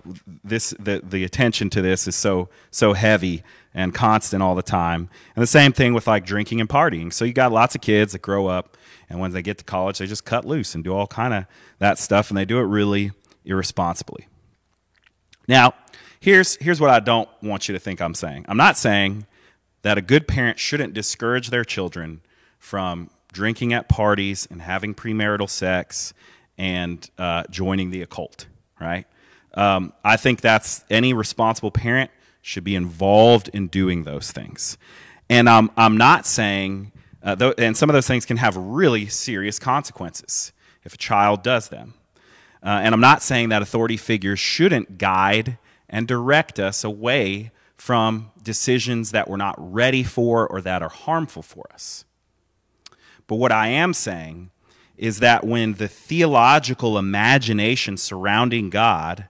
this 0.44 0.74
the 0.80 1.02
the 1.08 1.24
attention 1.24 1.70
to 1.72 1.82
this 1.82 2.08
is 2.08 2.16
so 2.16 2.50
so 2.72 2.94
heavy 2.94 3.44
and 3.74 3.94
constant 3.94 4.42
all 4.42 4.56
the 4.56 4.64
time. 4.64 5.10
And 5.36 5.44
the 5.44 5.48
same 5.48 5.72
thing 5.72 5.94
with 5.94 6.08
like 6.08 6.26
drinking 6.26 6.60
and 6.60 6.70
partying. 6.70 7.14
So 7.14 7.26
you 7.26 7.34
got 7.34 7.52
lots 7.52 7.76
of 7.76 7.82
kids 7.82 8.14
that 8.14 8.24
grow 8.24 8.48
up 8.48 8.76
and 9.10 9.20
when 9.20 9.32
they 9.32 9.44
get 9.44 9.60
to 9.60 9.64
college 9.64 10.00
they 10.00 10.08
just 10.08 10.26
cut 10.26 10.46
loose 10.46 10.74
and 10.74 10.84
do 10.84 10.94
all 10.94 11.06
kind 11.06 11.34
of 11.34 11.46
that 11.80 12.00
stuff 12.00 12.30
and 12.30 12.38
they 12.38 12.46
do 12.46 12.58
it 12.60 12.64
really 12.64 13.12
irresponsibly. 13.46 14.28
Now, 15.48 15.74
here's 16.20 16.56
here's 16.58 16.82
what 16.82 16.90
I 16.90 17.00
don't 17.00 17.30
want 17.42 17.68
you 17.68 17.74
to 17.74 17.80
think 17.80 18.02
I'm 18.02 18.16
saying. 18.16 18.46
I'm 18.50 18.58
not 18.58 18.78
saying 18.78 19.28
that 19.84 19.98
a 19.98 20.02
good 20.02 20.28
parent 20.28 20.60
shouldn't 20.60 20.94
discourage 20.94 21.50
their 21.50 21.64
children 21.64 22.22
from 22.58 23.10
drinking 23.32 23.74
at 23.74 23.88
parties 23.88 24.48
and 24.50 24.62
having 24.62 24.96
premarital 24.96 25.50
sex 25.50 26.14
and 26.58 27.10
uh, 27.18 27.44
joining 27.50 27.92
the 27.92 28.02
occult, 28.02 28.48
right? 28.80 29.06
Um, 29.54 29.94
I 30.04 30.18
think 30.18 30.42
that's 30.42 30.84
any 30.90 31.14
responsible 31.14 31.72
parent 31.72 32.12
should 32.42 32.64
be 32.64 32.76
involved 32.76 33.50
in 33.54 33.68
doing 33.68 34.04
those 34.04 34.32
things. 34.32 34.78
And 35.30 35.50
um, 35.50 35.72
I'm 35.76 35.98
not 35.98 36.26
saying, 36.26 36.92
uh, 37.22 37.36
th- 37.36 37.56
and 37.58 37.76
some 37.76 37.90
of 37.90 37.94
those 37.94 38.08
things 38.08 38.26
can 38.26 38.38
have 38.38 38.56
really 38.56 39.08
serious 39.08 39.60
consequences 39.60 40.54
if 40.84 40.94
a 40.94 40.98
child 40.98 41.44
does 41.44 41.70
them. 41.70 41.94
Uh, 42.64 42.80
and 42.84 42.94
I'm 42.94 43.02
not 43.02 43.22
saying 43.22 43.50
that 43.50 43.62
authority 43.62 43.98
figures 43.98 44.40
shouldn't 44.40 44.98
guide 44.98 45.58
and 45.90 46.08
direct 46.08 46.60
us 46.60 46.84
away 46.84 47.52
from 47.76 48.32
decisions 48.42 49.12
that 49.12 49.30
we're 49.30 49.38
not 49.38 49.56
ready 49.58 50.04
for 50.04 50.48
or 50.48 50.62
that 50.62 50.82
are 50.82 50.90
harmful 50.90 51.42
for 51.42 51.66
us. 51.74 52.06
But 53.28 53.36
what 53.36 53.52
I 53.52 53.68
am 53.68 53.94
saying 53.94 54.52
is 54.98 55.20
that 55.20 55.44
when 55.44 55.74
the 55.74 55.88
theological 55.88 56.98
imagination 56.98 57.98
surrounding 57.98 58.70
God 58.70 59.28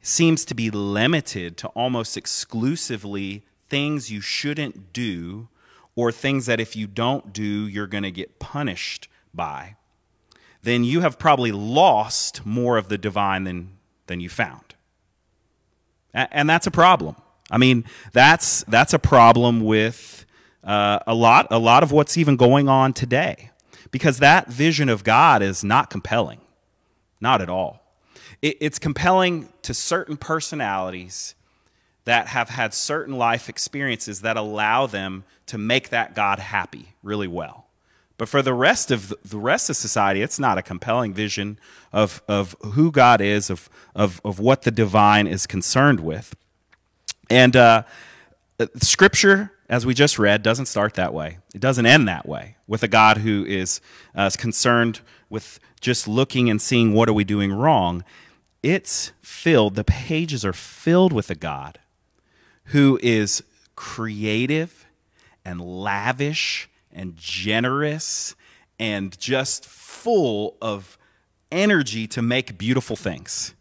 seems 0.00 0.44
to 0.46 0.54
be 0.54 0.70
limited 0.70 1.56
to 1.58 1.68
almost 1.68 2.16
exclusively 2.16 3.44
things 3.68 4.10
you 4.10 4.20
shouldn't 4.20 4.92
do 4.92 5.48
or 5.96 6.12
things 6.12 6.46
that 6.46 6.60
if 6.60 6.76
you 6.76 6.86
don't 6.86 7.32
do, 7.32 7.66
you're 7.66 7.86
going 7.86 8.04
to 8.04 8.10
get 8.10 8.38
punished 8.38 9.08
by, 9.34 9.76
then 10.62 10.84
you 10.84 11.00
have 11.00 11.18
probably 11.18 11.52
lost 11.52 12.46
more 12.46 12.76
of 12.76 12.88
the 12.88 12.98
divine 12.98 13.44
than, 13.44 13.76
than 14.06 14.20
you 14.20 14.28
found. 14.28 14.74
And 16.14 16.48
that's 16.48 16.66
a 16.66 16.70
problem. 16.70 17.16
I 17.50 17.58
mean, 17.58 17.84
that's, 18.12 18.62
that's 18.64 18.94
a 18.94 18.98
problem 18.98 19.60
with 19.60 20.24
uh, 20.62 21.00
a, 21.06 21.14
lot, 21.14 21.48
a 21.50 21.58
lot 21.58 21.82
of 21.82 21.92
what's 21.92 22.16
even 22.16 22.36
going 22.36 22.68
on 22.68 22.92
today 22.92 23.50
because 23.90 24.18
that 24.18 24.48
vision 24.48 24.88
of 24.88 25.04
God 25.04 25.42
is 25.42 25.64
not 25.64 25.90
compelling, 25.90 26.40
not 27.20 27.40
at 27.40 27.48
all. 27.48 27.82
It, 28.42 28.56
it's 28.60 28.78
compelling 28.78 29.48
to 29.62 29.74
certain 29.74 30.16
personalities 30.16 31.34
that 32.04 32.28
have 32.28 32.48
had 32.48 32.72
certain 32.72 33.16
life 33.16 33.48
experiences 33.48 34.22
that 34.22 34.36
allow 34.36 34.86
them 34.86 35.24
to 35.46 35.58
make 35.58 35.90
that 35.90 36.14
God 36.14 36.38
happy 36.38 36.94
really 37.02 37.28
well. 37.28 37.66
But 38.16 38.28
for 38.28 38.42
the 38.42 38.52
rest 38.52 38.90
of 38.90 39.14
the 39.24 39.38
rest 39.38 39.70
of 39.70 39.76
society, 39.76 40.20
it's 40.20 40.38
not 40.38 40.58
a 40.58 40.62
compelling 40.62 41.14
vision 41.14 41.58
of, 41.90 42.22
of 42.28 42.54
who 42.60 42.90
God 42.90 43.20
is, 43.22 43.48
of, 43.48 43.70
of, 43.94 44.20
of 44.24 44.38
what 44.38 44.62
the 44.62 44.70
divine 44.70 45.26
is 45.26 45.46
concerned 45.46 46.00
with. 46.00 46.34
And 47.30 47.56
uh, 47.56 47.84
Scripture, 48.76 49.52
as 49.70 49.86
we 49.86 49.94
just 49.94 50.18
read, 50.18 50.42
doesn't 50.42 50.66
start 50.66 50.94
that 50.94 51.14
way. 51.14 51.38
It 51.54 51.60
doesn't 51.60 51.86
end 51.86 52.08
that 52.08 52.26
way 52.28 52.56
with 52.66 52.82
a 52.82 52.88
God 52.88 53.18
who 53.18 53.44
is 53.46 53.80
uh, 54.16 54.28
concerned 54.36 55.00
with 55.30 55.60
just 55.80 56.08
looking 56.08 56.50
and 56.50 56.60
seeing 56.60 56.92
what 56.92 57.08
are 57.08 57.12
we 57.12 57.22
doing 57.22 57.52
wrong. 57.52 58.04
It's 58.64 59.12
filled, 59.22 59.76
the 59.76 59.84
pages 59.84 60.44
are 60.44 60.52
filled 60.52 61.12
with 61.12 61.30
a 61.30 61.36
God 61.36 61.78
who 62.64 62.98
is 63.00 63.44
creative 63.76 64.86
and 65.44 65.60
lavish 65.60 66.68
and 66.92 67.16
generous 67.16 68.34
and 68.80 69.16
just 69.20 69.64
full 69.64 70.56
of 70.60 70.98
energy 71.52 72.08
to 72.08 72.22
make 72.22 72.58
beautiful 72.58 72.96
things, 72.96 73.54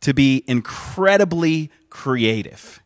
to 0.00 0.14
be 0.14 0.42
incredibly 0.46 1.70
creative. 1.90 2.80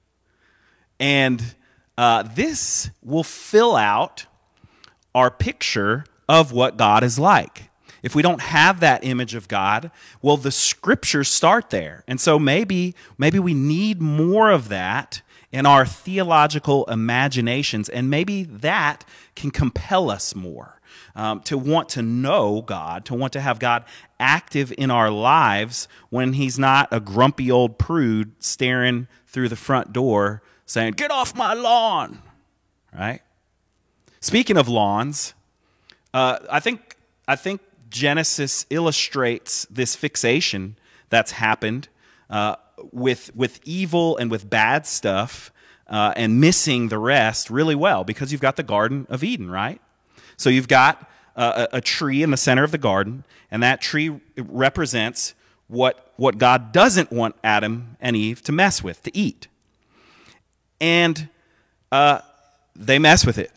And 0.99 1.55
uh, 1.99 2.23
this 2.23 2.90
will 3.02 3.25
fill 3.25 3.75
out 3.75 4.26
our 5.17 5.33
picture 5.33 6.05
of 6.28 6.52
what 6.52 6.76
God 6.76 7.02
is 7.02 7.19
like. 7.19 7.71
If 8.05 8.14
we 8.14 8.23
don't 8.23 8.40
have 8.40 8.78
that 8.78 9.02
image 9.02 9.35
of 9.35 9.49
God, 9.49 9.90
well, 10.23 10.37
the 10.37 10.52
scriptures 10.52 11.28
start 11.28 11.71
there. 11.71 12.05
And 12.07 12.21
so 12.21 12.38
maybe, 12.38 12.95
maybe 13.19 13.40
we 13.40 13.52
need 13.52 14.00
more 14.00 14.52
of 14.52 14.69
that 14.69 15.23
in 15.50 15.67
our 15.67 15.85
theological 15.85 16.85
imaginations, 16.85 17.88
and 17.88 18.09
maybe 18.09 18.45
that 18.45 19.05
can 19.35 19.50
compel 19.50 20.09
us 20.09 20.37
more 20.37 20.81
um, 21.17 21.40
to 21.40 21.59
want 21.59 21.88
to 21.90 22.02
know 22.02 22.62
God, 22.62 23.07
to 23.07 23.14
want 23.14 23.33
to 23.33 23.40
have 23.40 23.59
God 23.59 23.85
active 24.21 24.73
in 24.78 24.93
our 24.93 25.11
lives 25.11 25.88
when 26.11 26.35
He's 26.35 26.61
not 26.61 26.87
a 26.93 27.00
grumpy 27.00 27.50
old 27.50 27.76
prude 27.76 28.33
staring 28.38 29.09
through 29.26 29.49
the 29.49 29.57
front 29.57 29.93
door 29.93 30.43
saying, 30.69 30.93
Get 30.93 31.11
off 31.11 31.35
my 31.35 31.55
lawn, 31.55 32.23
right? 32.97 33.21
Speaking 34.21 34.57
of 34.57 34.69
lawns, 34.69 35.35
uh, 36.15 36.39
I 36.49 36.61
think 36.61 36.97
I 37.27 37.35
think 37.35 37.61
Genesis 37.91 38.67
illustrates 38.71 39.67
this 39.71 39.97
fixation 39.97 40.77
that's 41.11 41.33
happened 41.33 41.89
uh, 42.31 42.57
with 42.93 43.35
with 43.35 43.59
evil 43.65 44.17
and 44.17 44.31
with 44.31 44.49
bad 44.49 44.87
stuff 44.87 45.53
uh, 45.89 46.13
and 46.15 46.41
missing 46.41 46.89
the 46.89 46.99
rest 46.99 47.51
really 47.51 47.75
well 47.75 48.05
because 48.05 48.31
you've 48.31 48.41
got 48.41 48.57
the 48.57 48.63
Garden 48.63 49.07
of 49.09 49.25
Eden, 49.25 49.51
right? 49.51 49.81
So 50.37 50.51
you've 50.51 50.69
got 50.69 51.11
a, 51.35 51.69
a 51.75 51.81
tree 51.81 52.23
in 52.23 52.31
the 52.31 52.37
center 52.37 52.65
of 52.65 52.73
the 52.73 52.79
garden, 52.79 53.25
and 53.51 53.63
that 53.63 53.81
tree 53.81 54.21
represents 54.37 55.35
what 55.69 56.13
what 56.17 56.39
God 56.39 56.73
doesn't 56.73 57.13
want 57.13 57.37
Adam 57.45 57.97
and 58.01 58.17
Eve 58.17 58.43
to 58.43 58.53
mess 58.53 58.83
with, 58.83 59.03
to 59.05 59.17
eat, 59.17 59.49
and 60.80 61.28
uh, 61.92 62.20
they 62.76 62.99
mess 62.99 63.26
with 63.26 63.38
it. 63.38 63.52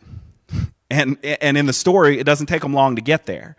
And 0.90 1.16
and 1.24 1.56
in 1.56 1.64
the 1.64 1.72
story, 1.72 2.18
it 2.18 2.24
doesn't 2.24 2.48
take 2.48 2.60
them 2.60 2.74
long 2.74 2.96
to 2.96 3.00
get 3.00 3.24
there, 3.24 3.56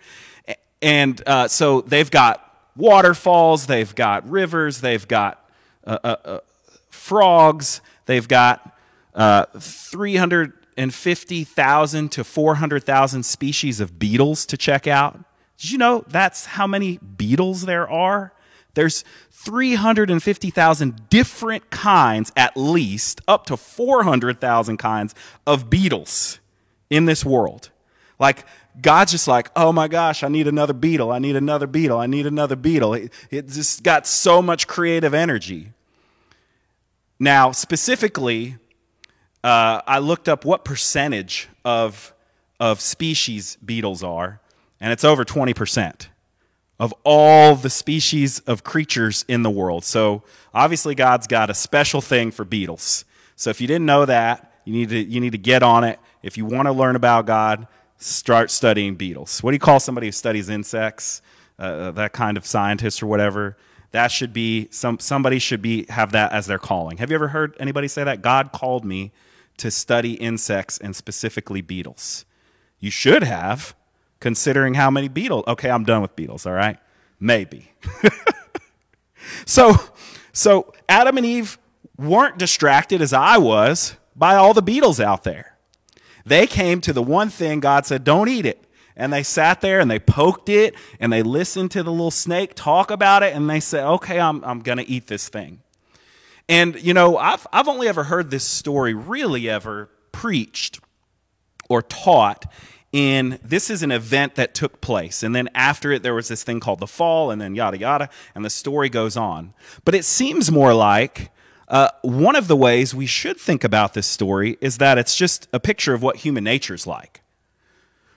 and 0.84 1.20
uh, 1.25 1.48
so 1.48 1.82
they've 1.82 2.12
got 2.12 2.48
waterfalls, 2.75 3.65
they've 3.65 3.96
got 3.96 4.29
rivers, 4.29 4.82
they've 4.82 5.08
got 5.08 5.43
uh, 5.86 5.98
uh, 6.03 6.15
uh, 6.24 6.39
frogs. 6.89 7.82
They've 8.05 8.27
got 8.27 8.77
uh, 9.13 9.46
350,000 9.58 12.12
to 12.12 12.24
400,000 12.24 13.24
species 13.24 13.79
of 13.79 14.00
beetles 14.00 14.46
to 14.48 14.58
check 14.58 14.88
out. 14.88 15.20
Did 15.58 15.72
you 15.72 15.77
know 15.77 16.03
that's 16.08 16.46
how 16.46 16.65
many 16.67 16.98
beetles 16.98 17.62
there 17.63 17.89
are? 17.89 18.34
There's 18.75 19.03
350,000 19.32 21.10
different 21.10 21.70
kinds, 21.70 22.32
at 22.36 22.58
least, 22.58 23.22
up 23.27 23.46
to 23.48 23.58
400,000 23.58 24.77
kinds 24.77 25.13
of 25.46 25.70
beetles 25.70 26.39
in 26.89 27.06
this 27.06 27.24
world. 27.24 27.70
Like, 28.20 28.46
God's 28.82 29.12
just 29.12 29.27
like, 29.27 29.51
oh 29.56 29.72
my 29.72 29.88
gosh, 29.88 30.24
I 30.24 30.27
need 30.27 30.48
another 30.48 30.74
beetle. 30.74 31.12
I 31.12 31.20
need 31.20 31.36
another 31.36 31.68
beetle. 31.68 32.00
I 32.00 32.08
need 32.08 32.25
another 32.25 32.56
beetle. 32.56 32.94
It, 32.96 33.13
it 33.30 33.48
just 33.48 33.84
got 33.84 34.08
so 34.08 34.42
much 34.42 34.68
creative 34.68 35.13
energy. 35.13 35.72
Now, 37.20 37.51
specifically, 37.51 38.58
uh, 39.44 39.82
I 39.86 40.00
looked 40.00 40.27
up 40.27 40.46
what 40.46 40.65
percentage 40.65 41.48
of, 41.63 42.13
of 42.60 42.82
species 42.82 43.58
beetles 43.63 44.03
are, 44.03 44.39
and 44.80 44.92
it's 44.92 45.03
over 45.03 45.24
20% 45.24 46.08
of 46.84 46.94
all 47.06 47.56
the 47.56 47.70
species 47.70 48.40
of 48.40 48.66
creatures 48.66 49.24
in 49.30 49.42
the 49.42 49.50
world. 49.50 49.86
So 49.86 50.24
obviously, 50.54 50.96
God's 50.96 51.28
got 51.28 51.50
a 51.50 51.54
special 51.54 52.02
thing 52.02 52.30
for 52.30 52.44
beetles. 52.44 53.06
So 53.38 53.50
if 53.50 53.62
you 53.62 53.68
didn't 53.68 53.86
know 53.86 54.04
that, 54.04 54.52
you 54.66 54.74
need 54.74 54.90
to, 54.90 55.02
you 55.02 55.22
need 55.22 55.32
to 55.32 55.38
get 55.38 55.63
on 55.63 55.86
it. 55.86 55.98
If 56.24 56.38
you 56.38 56.44
want 56.44 56.66
to 56.66 56.74
learn 56.74 56.98
about 56.98 57.25
God, 57.25 57.68
start 58.00 58.52
studying 58.52 58.96
beetles. 58.96 59.42
What 59.42 59.52
do 59.52 59.56
you 59.56 59.60
call 59.60 59.80
somebody 59.80 60.08
who 60.08 60.12
studies 60.12 60.50
insects? 60.50 61.22
Uh, 61.58 61.62
uh, 61.62 61.92
that 61.92 62.12
kind 62.12 62.36
of 62.36 62.46
scientist 62.46 63.02
or 63.02 63.08
whatever. 63.08 63.56
That 63.92 64.12
should 64.12 64.34
be 64.34 64.68
some 64.70 65.00
somebody 65.00 65.40
should 65.40 65.62
be 65.62 65.86
have 65.88 66.12
that 66.12 66.34
as 66.34 66.48
their 66.48 66.60
calling. 66.60 66.98
Have 66.98 67.12
you 67.12 67.16
ever 67.16 67.30
heard 67.30 67.56
anybody 67.62 67.88
say 67.88 68.04
that? 68.04 68.22
God 68.22 68.52
called 68.52 68.84
me 68.84 69.13
to 69.58 69.72
study 69.72 70.16
insects 70.16 70.78
and 70.80 70.94
specifically 70.94 71.62
beetles. 71.62 72.25
You 72.80 72.92
should 72.92 73.24
have, 73.24 73.74
considering 74.24 74.74
how 74.74 74.89
many 74.89 75.10
beetles. 75.10 75.44
Okay, 75.50 75.70
I'm 75.70 75.84
done 75.84 76.01
with 76.01 76.15
beetles. 76.15 76.46
All 76.46 76.53
right, 76.53 76.77
maybe. 77.20 77.74
so, 79.46 79.75
so 80.32 80.74
Adam 80.88 81.18
and 81.18 81.25
Eve 81.25 81.58
weren't 81.98 82.38
distracted 82.38 83.01
as 83.01 83.12
I 83.12 83.38
was 83.38 83.98
by 84.15 84.36
all 84.36 84.53
the 84.53 84.62
beetles 84.62 85.01
out 85.01 85.25
there. 85.25 85.58
They 86.25 86.48
came 86.48 86.80
to 86.82 86.94
the 86.94 87.03
one 87.03 87.30
thing 87.30 87.60
God 87.60 87.86
said, 87.86 88.06
don't 88.06 88.30
eat 88.30 88.46
it. 88.46 88.63
And 88.96 89.12
they 89.12 89.24
sat 89.24 89.60
there 89.60 89.82
and 89.82 89.92
they 89.92 90.00
poked 90.00 90.48
it 90.48 90.74
and 91.01 91.12
they 91.12 91.22
listened 91.22 91.72
to 91.72 91.84
the 91.84 91.92
little 91.92 92.10
snake 92.10 92.53
talk 92.56 92.92
about 92.92 93.24
it 93.24 93.36
and 93.36 93.50
they 93.50 93.60
said, 93.60 93.86
okay, 93.86 94.22
I'm, 94.22 94.42
I'm 94.46 94.62
going 94.62 94.77
to 94.77 94.88
eat 94.88 95.08
this 95.08 95.27
thing. 95.27 95.60
And, 96.48 96.82
you 96.82 96.94
know, 96.94 97.18
I've, 97.18 97.46
I've 97.51 97.68
only 97.68 97.89
ever 97.89 98.06
heard 98.06 98.32
this 98.32 98.46
story 98.46 98.94
really 98.94 99.50
ever 99.50 99.89
preached 100.13 100.80
or 101.68 101.82
taught 101.82 102.46
in 102.94 103.40
this 103.44 103.70
is 103.70 103.84
an 103.84 103.92
event 103.92 104.36
that 104.36 104.54
took 104.54 104.80
place. 104.80 105.24
And 105.24 105.36
then 105.36 105.50
after 105.54 105.92
it, 105.92 106.04
there 106.04 106.14
was 106.14 106.30
this 106.30 106.44
thing 106.44 106.62
called 106.62 106.80
the 106.80 106.88
fall 106.88 107.32
and 107.32 107.42
then 107.42 107.56
yada 107.56 107.78
yada. 107.78 108.10
And 108.34 108.46
the 108.46 108.50
story 108.50 108.88
goes 108.88 109.18
on. 109.18 109.54
But 109.84 109.96
it 109.96 110.06
seems 110.06 110.52
more 110.52 110.74
like 110.74 111.32
uh, 111.68 111.90
one 112.04 112.36
of 112.36 112.48
the 112.48 112.56
ways 112.56 112.94
we 112.94 113.08
should 113.08 113.40
think 113.40 113.64
about 113.64 113.96
this 113.96 114.06
story 114.06 114.58
is 114.62 114.78
that 114.78 114.98
it's 114.98 115.16
just 115.16 115.48
a 115.52 115.60
picture 115.60 115.94
of 115.94 116.04
what 116.04 116.18
human 116.18 116.44
nature 116.44 116.76
is 116.76 116.86
like. 116.88 117.22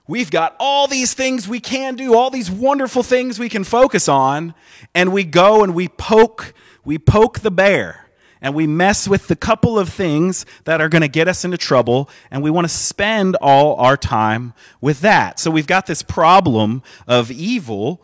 we've 0.07 0.31
got 0.31 0.55
all 0.61 0.87
these 0.87 1.15
things 1.15 1.49
we 1.49 1.61
can 1.61 1.97
do, 1.97 2.15
all 2.15 2.31
these 2.31 2.51
wonderful 2.51 3.03
things 3.03 3.39
we 3.39 3.49
can 3.49 3.65
focus 3.65 4.09
on, 4.09 4.55
and 4.95 5.13
we 5.13 5.25
go 5.25 5.65
and 5.65 5.75
we 5.75 5.89
poke, 5.89 6.55
we 6.85 6.99
poke 6.99 7.41
the 7.41 7.51
bear 7.51 8.06
and 8.41 8.55
we 8.55 8.67
mess 8.67 9.09
with 9.09 9.29
the 9.29 9.37
couple 9.37 9.79
of 9.79 9.89
things 9.89 10.45
that 10.65 10.81
are 10.81 10.89
going 10.89 11.03
to 11.03 11.09
get 11.09 11.29
us 11.29 11.45
into 11.45 11.57
trouble, 11.57 12.09
and 12.31 12.43
we 12.43 12.51
want 12.51 12.65
to 12.67 12.73
spend 12.73 13.37
all 13.37 13.77
our 13.77 13.97
time 13.97 14.53
with 14.81 15.01
that. 15.01 15.39
So 15.39 15.51
we've 15.51 15.67
got 15.67 15.87
this 15.87 16.03
problem 16.03 16.83
of 17.07 17.31
evil, 17.31 18.03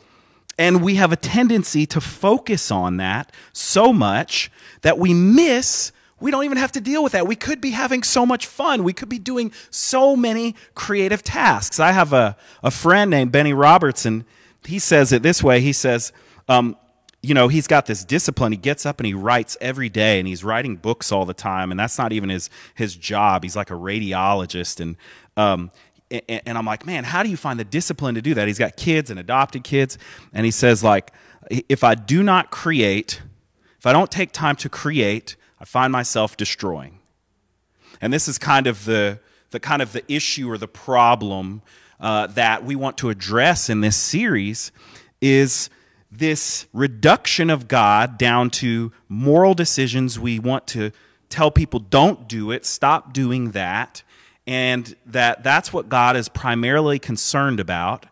and 0.59 0.83
we 0.83 0.97
have 0.97 1.13
a 1.13 1.17
tendency 1.17 1.87
to 1.87 2.01
focus 2.01 2.71
on 2.71 2.97
that 2.99 3.33
so 3.53 3.93
much 3.93 4.51
that 4.83 4.99
we 4.99 5.15
miss. 5.15 5.93
We 6.21 6.31
don't 6.31 6.45
even 6.45 6.59
have 6.59 6.73
to 6.73 6.81
deal 6.81 7.03
with 7.03 7.13
that. 7.13 7.27
We 7.27 7.37
could 7.37 7.61
be 7.61 7.71
having 7.71 8.03
so 8.03 8.25
much 8.25 8.47
fun. 8.47 8.85
We 8.85 8.93
could 8.93 9.09
be 9.09 9.19
doing 9.19 9.53
so 9.71 10.15
many 10.15 10.55
creative 10.75 11.23
tasks. 11.23 11.81
I 11.81 11.93
have 11.93 12.13
a, 12.13 12.37
a 12.63 12.71
friend 12.71 13.11
named 13.11 13.33
Benny 13.33 13.53
Robertson. 13.53 14.25
He 14.65 14.79
says 14.79 15.13
it 15.13 15.23
this 15.23 15.43
way 15.43 15.61
He 15.61 15.73
says, 15.73 16.13
um, 16.49 16.77
you 17.23 17.35
know, 17.35 17.47
he's 17.47 17.69
got 17.69 17.87
this 17.87 18.05
discipline. 18.05 18.51
He 18.51 18.59
gets 18.59 18.85
up 18.85 18.99
and 18.99 19.07
he 19.07 19.15
writes 19.15 19.57
every 19.61 19.89
day 19.89 20.19
and 20.19 20.27
he's 20.27 20.43
writing 20.43 20.75
books 20.75 21.13
all 21.13 21.25
the 21.25 21.35
time. 21.35 21.71
And 21.71 21.79
that's 21.79 21.97
not 21.97 22.13
even 22.13 22.29
his, 22.29 22.51
his 22.75 22.97
job. 22.97 23.45
He's 23.45 23.55
like 23.55 23.71
a 23.71 23.75
radiologist. 23.75 24.81
And, 24.81 24.97
um, 25.37 25.71
and, 26.11 26.43
and 26.47 26.59
I'm 26.59 26.67
like, 26.67 26.85
man, 26.85 27.05
how 27.05 27.23
do 27.23 27.31
you 27.31 27.37
find 27.37 27.61
the 27.61 27.65
discipline 27.65 28.17
to 28.17 28.23
do 28.23 28.35
that? 28.35 28.49
He's 28.49 28.59
got 28.59 28.77
kids 28.77 29.09
and 29.09 29.21
adopted 29.21 29.63
kids. 29.63 29.99
And 30.33 30.45
he 30.45 30.51
says, 30.51 30.83
like, 30.83 31.13
if 31.51 31.85
I 31.85 31.95
do 31.95 32.25
not 32.25 32.51
create, 32.51 33.23
if 33.79 33.87
I 33.87 33.93
don't 33.93 34.11
take 34.11 34.33
time 34.33 34.57
to 34.57 34.69
create, 34.69 35.37
I 35.61 35.65
find 35.65 35.93
myself 35.93 36.37
destroying. 36.37 36.99
And 38.01 38.13
this 38.13 38.27
is 38.27 38.37
kind 38.37 38.67
of 38.67 38.85
the, 38.85 39.21
the 39.51 39.61
kind 39.61 39.81
of 39.81 39.93
the 39.93 40.03
issue 40.13 40.51
or 40.51 40.59
the 40.59 40.67
problem 40.67 41.63
uh, 42.01 42.27
that 42.29 42.65
we 42.65 42.75
want 42.75 42.99
to 42.99 43.11
address 43.11 43.71
in 43.71 43.81
this 43.81 43.97
series 43.97 44.73
is 45.21 45.71
this 46.13 46.67
reduction 46.73 47.49
of 47.49 47.69
God 47.69 48.19
down 48.19 48.51
to 48.51 48.93
moral 49.09 49.55
decisions. 49.55 50.21
We 50.21 50.39
want 50.39 50.67
to 50.69 50.93
tell 51.31 51.51
people 51.51 51.81
don't 51.81 52.29
do 52.29 52.51
it, 52.51 52.67
stop 52.67 53.15
doing 53.15 53.53
that, 53.53 54.03
and 54.47 54.95
that 55.07 55.43
that's 55.43 55.73
what 55.73 55.89
God 55.89 56.17
is 56.17 56.29
primarily 56.29 56.99
concerned 56.99 57.59
about. 57.59 58.07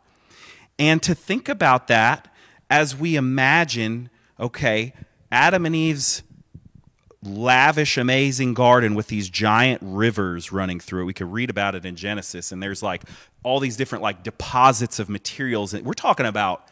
And 0.78 1.02
to 1.02 1.14
think 1.14 1.48
about 1.48 1.88
that 1.88 2.32
as 2.70 2.96
we 2.96 3.16
imagine, 3.16 4.08
okay, 4.38 4.94
Adam 5.30 5.66
and 5.66 5.76
Eve's 5.76 6.22
lavish, 7.22 7.98
amazing 7.98 8.54
garden 8.54 8.94
with 8.94 9.08
these 9.08 9.28
giant 9.28 9.80
rivers 9.84 10.52
running 10.52 10.80
through 10.80 11.02
it. 11.02 11.04
We 11.04 11.12
could 11.12 11.30
read 11.30 11.50
about 11.50 11.74
it 11.74 11.84
in 11.84 11.96
Genesis, 11.96 12.50
and 12.50 12.62
there's 12.62 12.82
like 12.82 13.02
all 13.42 13.60
these 13.60 13.76
different 13.76 14.02
like 14.02 14.22
deposits 14.22 14.98
of 14.98 15.10
materials. 15.10 15.74
We're 15.74 15.92
talking 15.92 16.24
about 16.24 16.69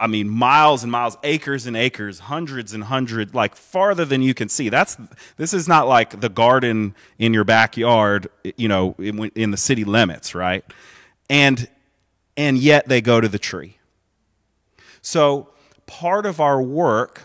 I 0.00 0.06
mean, 0.06 0.28
miles 0.28 0.82
and 0.82 0.92
miles, 0.92 1.16
acres 1.22 1.66
and 1.66 1.76
acres, 1.76 2.20
hundreds 2.20 2.72
and 2.72 2.84
hundreds, 2.84 3.34
like 3.34 3.56
farther 3.56 4.04
than 4.04 4.22
you 4.22 4.34
can 4.34 4.48
see. 4.48 4.68
That's 4.68 4.96
this 5.36 5.54
is 5.54 5.68
not 5.68 5.88
like 5.88 6.20
the 6.20 6.28
garden 6.28 6.94
in 7.18 7.34
your 7.34 7.44
backyard, 7.44 8.28
you 8.56 8.68
know, 8.68 8.94
in, 8.98 9.30
in 9.34 9.50
the 9.50 9.56
city 9.56 9.84
limits, 9.84 10.34
right? 10.34 10.64
And 11.28 11.68
and 12.36 12.58
yet 12.58 12.88
they 12.88 13.00
go 13.00 13.20
to 13.20 13.28
the 13.28 13.38
tree. 13.38 13.78
So 15.02 15.50
part 15.86 16.26
of 16.26 16.40
our 16.40 16.60
work 16.62 17.22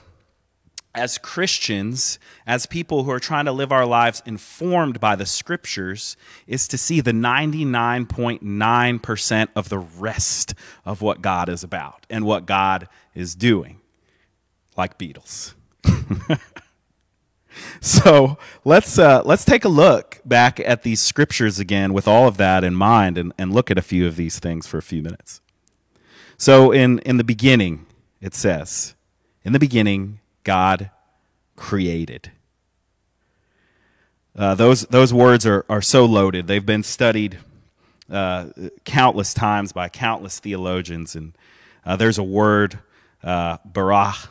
as 0.95 1.17
Christians, 1.17 2.19
as 2.47 2.65
people 2.65 3.03
who 3.03 3.11
are 3.11 3.19
trying 3.19 3.43
to 3.45 3.51
live 3.51 3.71
our 3.71 3.85
lives 3.85 4.23
informed 4.25 4.99
by 4.99 5.15
the 5.15 5.25
scriptures, 5.25 6.17
is 6.47 6.67
to 6.67 6.77
see 6.77 6.99
the 6.99 7.11
99.9% 7.11 9.47
of 9.55 9.69
the 9.69 9.77
rest 9.77 10.53
of 10.85 11.01
what 11.01 11.21
God 11.21 11.47
is 11.47 11.63
about 11.63 12.05
and 12.09 12.25
what 12.25 12.45
God 12.45 12.89
is 13.13 13.35
doing, 13.35 13.79
like 14.75 14.97
beetles. 14.97 15.55
so 17.81 18.37
let's, 18.65 18.97
uh, 18.97 19.21
let's 19.23 19.45
take 19.45 19.65
a 19.65 19.69
look 19.69 20.19
back 20.25 20.59
at 20.59 20.83
these 20.83 20.99
scriptures 20.99 21.59
again 21.59 21.93
with 21.93 22.07
all 22.07 22.27
of 22.27 22.37
that 22.37 22.63
in 22.63 22.73
mind 22.73 23.17
and, 23.17 23.31
and 23.37 23.53
look 23.53 23.69
at 23.69 23.77
a 23.77 23.83
few 23.83 24.07
of 24.07 24.15
these 24.15 24.39
things 24.39 24.65
for 24.65 24.79
a 24.79 24.83
few 24.83 25.03
minutes. 25.03 25.41
So, 26.37 26.71
in, 26.71 26.99
in 26.99 27.17
the 27.17 27.25
beginning, 27.25 27.85
it 28.21 28.33
says, 28.33 28.95
In 29.43 29.51
the 29.51 29.59
beginning, 29.59 30.21
God 30.43 30.91
created. 31.55 32.31
Uh, 34.35 34.55
those, 34.55 34.83
those 34.83 35.13
words 35.13 35.45
are, 35.45 35.65
are 35.69 35.81
so 35.81 36.05
loaded. 36.05 36.47
They've 36.47 36.65
been 36.65 36.83
studied 36.83 37.39
uh, 38.09 38.47
countless 38.85 39.33
times 39.33 39.71
by 39.71 39.89
countless 39.89 40.39
theologians. 40.39 41.15
And 41.15 41.33
uh, 41.85 41.95
there's 41.95 42.17
a 42.17 42.23
word, 42.23 42.79
uh, 43.23 43.57
barach, 43.69 44.29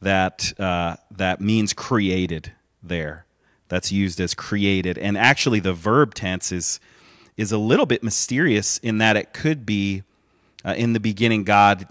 that, 0.00 0.52
uh, 0.60 0.96
that 1.10 1.40
means 1.40 1.72
created 1.72 2.52
there. 2.82 3.26
That's 3.68 3.90
used 3.90 4.20
as 4.20 4.34
created. 4.34 4.98
And 4.98 5.18
actually, 5.18 5.60
the 5.60 5.72
verb 5.72 6.14
tense 6.14 6.52
is, 6.52 6.78
is 7.36 7.50
a 7.50 7.58
little 7.58 7.86
bit 7.86 8.02
mysterious 8.02 8.78
in 8.78 8.98
that 8.98 9.16
it 9.16 9.32
could 9.32 9.66
be 9.66 10.04
uh, 10.64 10.74
in 10.76 10.92
the 10.92 11.00
beginning, 11.00 11.44
God 11.44 11.86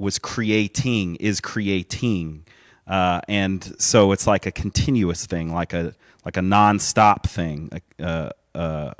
was 0.00 0.18
creating, 0.18 1.16
is 1.16 1.40
creating. 1.40 2.44
Uh, 2.86 3.20
and 3.28 3.74
so 3.78 4.12
it's 4.12 4.26
like 4.26 4.46
a 4.46 4.50
continuous 4.50 5.26
thing, 5.26 5.52
like 5.52 5.72
a 5.72 5.94
like 6.24 6.36
a 6.36 6.42
non-stop 6.42 7.26
thing, 7.26 7.70
a, 7.98 8.32
a, 8.54 8.94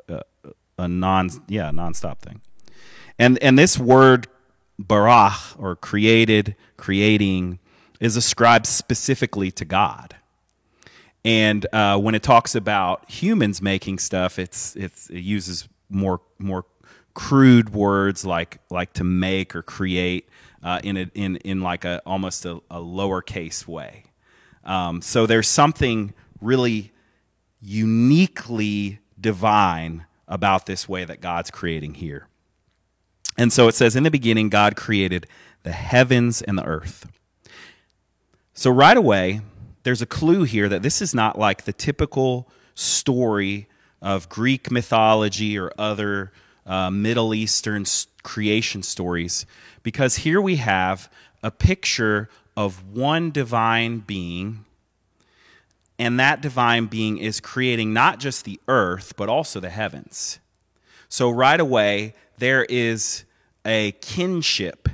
a, 0.79 0.89
non 0.89 1.31
yeah 1.49 1.71
non-stop 1.71 2.21
thing. 2.21 2.41
And 3.19 3.39
and 3.43 3.59
this 3.59 3.79
word 3.79 4.29
barach 4.81 5.59
or 5.59 5.75
created, 5.75 6.55
creating 6.77 7.59
is 7.99 8.17
ascribed 8.17 8.67
specifically 8.67 9.51
to 9.53 9.65
God. 9.65 10.17
And 11.25 11.67
uh, 11.73 11.99
when 11.99 12.15
it 12.15 12.23
talks 12.23 12.55
about 12.55 13.11
humans 13.11 13.61
making 13.61 13.99
stuff, 13.99 14.39
it's, 14.39 14.75
it's 14.77 15.11
it 15.11 15.21
uses 15.21 15.69
more 15.89 16.21
more 16.39 16.65
crude 17.13 17.71
words 17.71 18.25
like 18.25 18.59
like 18.71 18.93
to 18.93 19.05
make 19.05 19.57
or 19.57 19.63
create 19.63 20.29
uh, 20.63 20.81
in, 20.83 20.97
a, 20.97 21.11
in, 21.15 21.37
in 21.37 21.61
like 21.61 21.85
a 21.85 22.03
almost 22.05 22.45
a, 22.45 22.57
a 22.71 22.79
lowercase 22.79 23.67
way. 23.67 24.05
Um, 24.65 25.01
so 25.03 25.27
there's 25.27 25.49
something 25.49 26.13
really 26.41 26.93
uniquely 27.61 28.99
divine 29.21 30.07
about 30.29 30.67
this 30.67 30.89
way 30.89 31.05
that 31.05 31.21
God's 31.21 31.51
creating 31.51 31.95
here. 31.95 32.29
And 33.37 33.53
so 33.53 33.69
it 33.69 33.75
says, 33.75 33.97
In 33.97 34.03
the 34.03 34.11
beginning, 34.11 34.49
God 34.49 34.77
created 34.77 35.27
the 35.63 35.73
heavens 35.73 36.43
and 36.43 36.59
the 36.59 36.65
earth. 36.65 37.11
So 38.55 38.71
right 38.71 38.97
away, 38.97 39.41
there's 39.83 40.03
a 40.03 40.07
clue 40.07 40.45
here 40.45 40.69
that 40.69 40.83
this 40.83 41.01
is 41.01 41.15
not 41.15 41.39
like 41.39 41.65
the 41.65 41.73
typical 41.73 42.49
story 42.75 43.67
of 44.03 44.29
Greek 44.29 44.71
mythology 44.71 45.59
or 45.59 45.73
other 45.79 46.33
uh, 46.71 46.89
Middle 46.89 47.35
Eastern 47.35 47.85
creation 48.23 48.83
stories 48.83 49.45
because 49.83 50.19
here 50.19 50.41
we 50.41 50.57
have 50.57 51.11
a 51.43 51.51
picture 51.51 52.29
of 52.57 52.95
one 52.95 53.33
divine 53.33 53.99
being, 53.99 54.65
and 55.99 56.19
that 56.21 56.41
divine 56.41 56.87
being 56.87 57.19
is 57.19 57.41
creating 57.41 57.93
not 57.93 58.21
just 58.21 58.45
the 58.45 58.61
earth, 58.69 59.15
but 59.17 59.29
also 59.29 59.59
the 59.59 59.69
heavens. 59.69 60.39
So, 61.09 61.29
right 61.29 61.59
away, 61.59 62.15
there 62.39 62.65
is 62.65 63.25
a 63.67 63.93
kinship, 64.01 64.89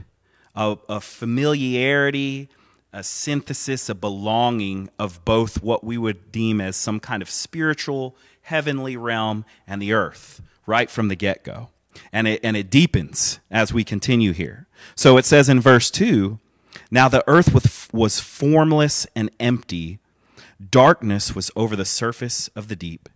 a, 0.54 0.78
a 0.88 1.00
familiarity, 1.00 2.48
a 2.92 3.02
synthesis, 3.02 3.90
a 3.90 3.94
belonging 3.94 4.88
of 4.98 5.22
both 5.26 5.62
what 5.62 5.84
we 5.84 5.98
would 5.98 6.32
deem 6.32 6.62
as 6.62 6.74
some 6.74 7.00
kind 7.00 7.20
of 7.20 7.28
spiritual, 7.28 8.16
heavenly 8.42 8.96
realm 8.96 9.44
and 9.66 9.82
the 9.82 9.92
earth, 9.92 10.40
right 10.66 10.90
from 10.90 11.08
the 11.08 11.16
get 11.16 11.44
go 11.44 11.70
and 12.12 12.26
it, 12.26 12.40
and 12.42 12.56
it 12.56 12.70
deepens 12.70 13.40
as 13.50 13.72
we 13.72 13.84
continue 13.84 14.32
here. 14.32 14.66
So 14.94 15.16
it 15.16 15.24
says 15.24 15.48
in 15.48 15.60
verse 15.60 15.90
2 15.90 16.38
Now 16.90 17.08
the 17.08 17.24
earth 17.26 17.52
was, 17.52 17.88
was 17.92 18.20
formless 18.20 19.06
and 19.14 19.30
empty, 19.40 19.98
darkness 20.70 21.34
was 21.34 21.50
over 21.56 21.76
the 21.76 21.84
surface 21.84 22.48
of 22.48 22.68
the 22.68 22.76
deep, 22.76 23.08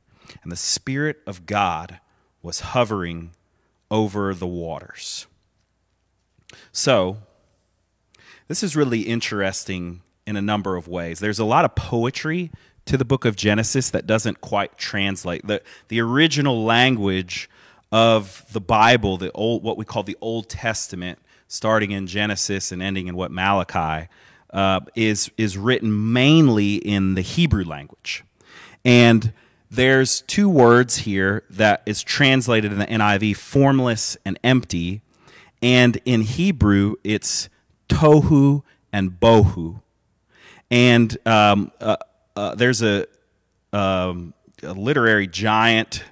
and 0.43 0.51
the 0.51 0.57
Spirit 0.57 1.19
of 1.27 1.47
God 1.47 2.01
was 2.43 2.61
hovering 2.61 3.33
over 3.91 4.35
the 4.35 4.47
waters. 4.47 5.27
So, 6.73 7.19
this 8.49 8.63
is 8.63 8.75
really 8.75 9.03
interesting 9.03 10.03
in 10.27 10.37
a 10.37 10.43
number 10.43 10.77
of 10.77 10.89
ways. 10.89 11.21
There's 11.21 11.39
a 11.39 11.45
lot 11.45 11.65
of 11.65 11.75
poetry 11.75 12.51
to 12.91 12.97
the 12.97 13.05
book 13.05 13.25
of 13.25 13.37
Genesis 13.37 13.91
that 13.91 14.05
doesn't 14.05 14.41
quite 14.41 14.77
translate. 14.77 15.47
The, 15.47 15.63
the 15.87 16.01
original 16.01 16.65
language 16.65 17.49
of 17.93 18.45
the 18.53 18.61
Bible, 18.61 19.17
the 19.17 19.31
old 19.31 19.63
what 19.63 19.77
we 19.77 19.85
call 19.85 20.03
the 20.03 20.19
Old 20.21 20.49
Testament, 20.49 21.21
starting 21.47 21.93
in 21.93 22.09
Genesis 22.09 22.73
and 22.73 22.83
ending 22.83 23.07
in 23.07 23.15
what 23.15 23.31
Malachi, 23.31 24.09
uh, 24.53 24.81
is 24.97 25.31
is 25.39 25.57
written 25.57 26.13
mainly 26.13 26.75
in 26.77 27.15
the 27.15 27.21
Hebrew 27.21 27.65
language, 27.65 28.25
and 28.85 29.33
there's 29.71 30.23
two 30.23 30.49
words 30.49 30.99
here 30.99 31.45
that 31.49 31.83
is 31.87 32.03
translated 32.03 32.73
in 32.73 32.81
the 32.81 32.87
NIV 32.87 33.37
formless 33.37 34.17
and 34.25 34.37
empty. 34.43 35.01
And 35.63 36.01
in 36.05 36.23
Hebrew, 36.23 36.97
it's 37.05 37.49
tohu 37.89 38.65
and 38.93 39.21
bohu. 39.21 39.81
And 40.73 41.17
um, 41.25 41.71
uh, 41.81 41.97
uh, 42.37 42.55
there's 42.55 42.83
a, 42.83 43.07
um, 43.73 44.35
a 44.63 44.73
literary 44.73 45.27
giant. 45.27 46.05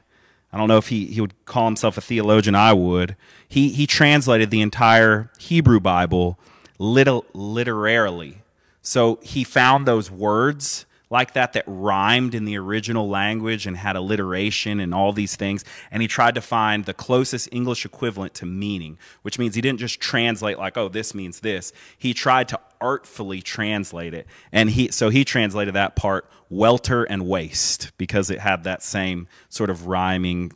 I 0.53 0.59
don't 0.59 0.69
know 0.69 0.79
if 0.79 0.89
he, 0.89 1.07
he 1.07 1.21
would 1.21 1.45
call 1.45 1.67
himself 1.67 1.99
a 1.99 2.01
theologian. 2.01 2.55
I 2.55 2.73
would. 2.73 3.17
He, 3.49 3.71
he 3.71 3.87
translated 3.87 4.51
the 4.51 4.61
entire 4.61 5.31
Hebrew 5.39 5.81
Bible 5.81 6.39
lit- 6.79 7.35
literarily. 7.35 8.43
So 8.83 9.19
he 9.23 9.45
found 9.45 9.87
those 9.87 10.11
words 10.11 10.87
like 11.11 11.33
that 11.33 11.55
that 11.55 11.65
rhymed 11.67 12.35
in 12.35 12.45
the 12.45 12.59
original 12.59 13.09
language 13.09 13.67
and 13.67 13.77
had 13.77 13.97
alliteration 13.97 14.79
and 14.81 14.95
all 14.95 15.13
these 15.13 15.37
things. 15.37 15.65
And 15.91 16.03
he 16.03 16.09
tried 16.09 16.35
to 16.35 16.41
find 16.41 16.85
the 16.85 16.95
closest 16.95 17.49
English 17.51 17.85
equivalent 17.85 18.35
to 18.35 18.47
meaning, 18.47 18.99
which 19.23 19.39
means 19.39 19.55
he 19.55 19.61
didn't 19.61 19.81
just 19.81 20.01
translate 20.01 20.59
like, 20.59 20.77
oh, 20.77 20.89
this 20.89 21.15
means 21.15 21.41
this. 21.41 21.73
He 21.97 22.13
tried 22.13 22.49
to 22.49 22.61
artfully 22.81 23.41
translate 23.43 24.15
it. 24.15 24.27
And 24.53 24.71
he 24.71 24.91
so 24.91 25.09
he 25.09 25.25
translated 25.25 25.75
that 25.75 25.97
part 25.97 26.31
welter 26.51 27.05
and 27.05 27.27
waste 27.27 27.93
because 27.99 28.31
it 28.31 28.39
had 28.41 28.65
that 28.65 28.83
same 28.83 29.29
sort 29.49 29.71
of 29.71 29.87
rhyming 29.87 30.53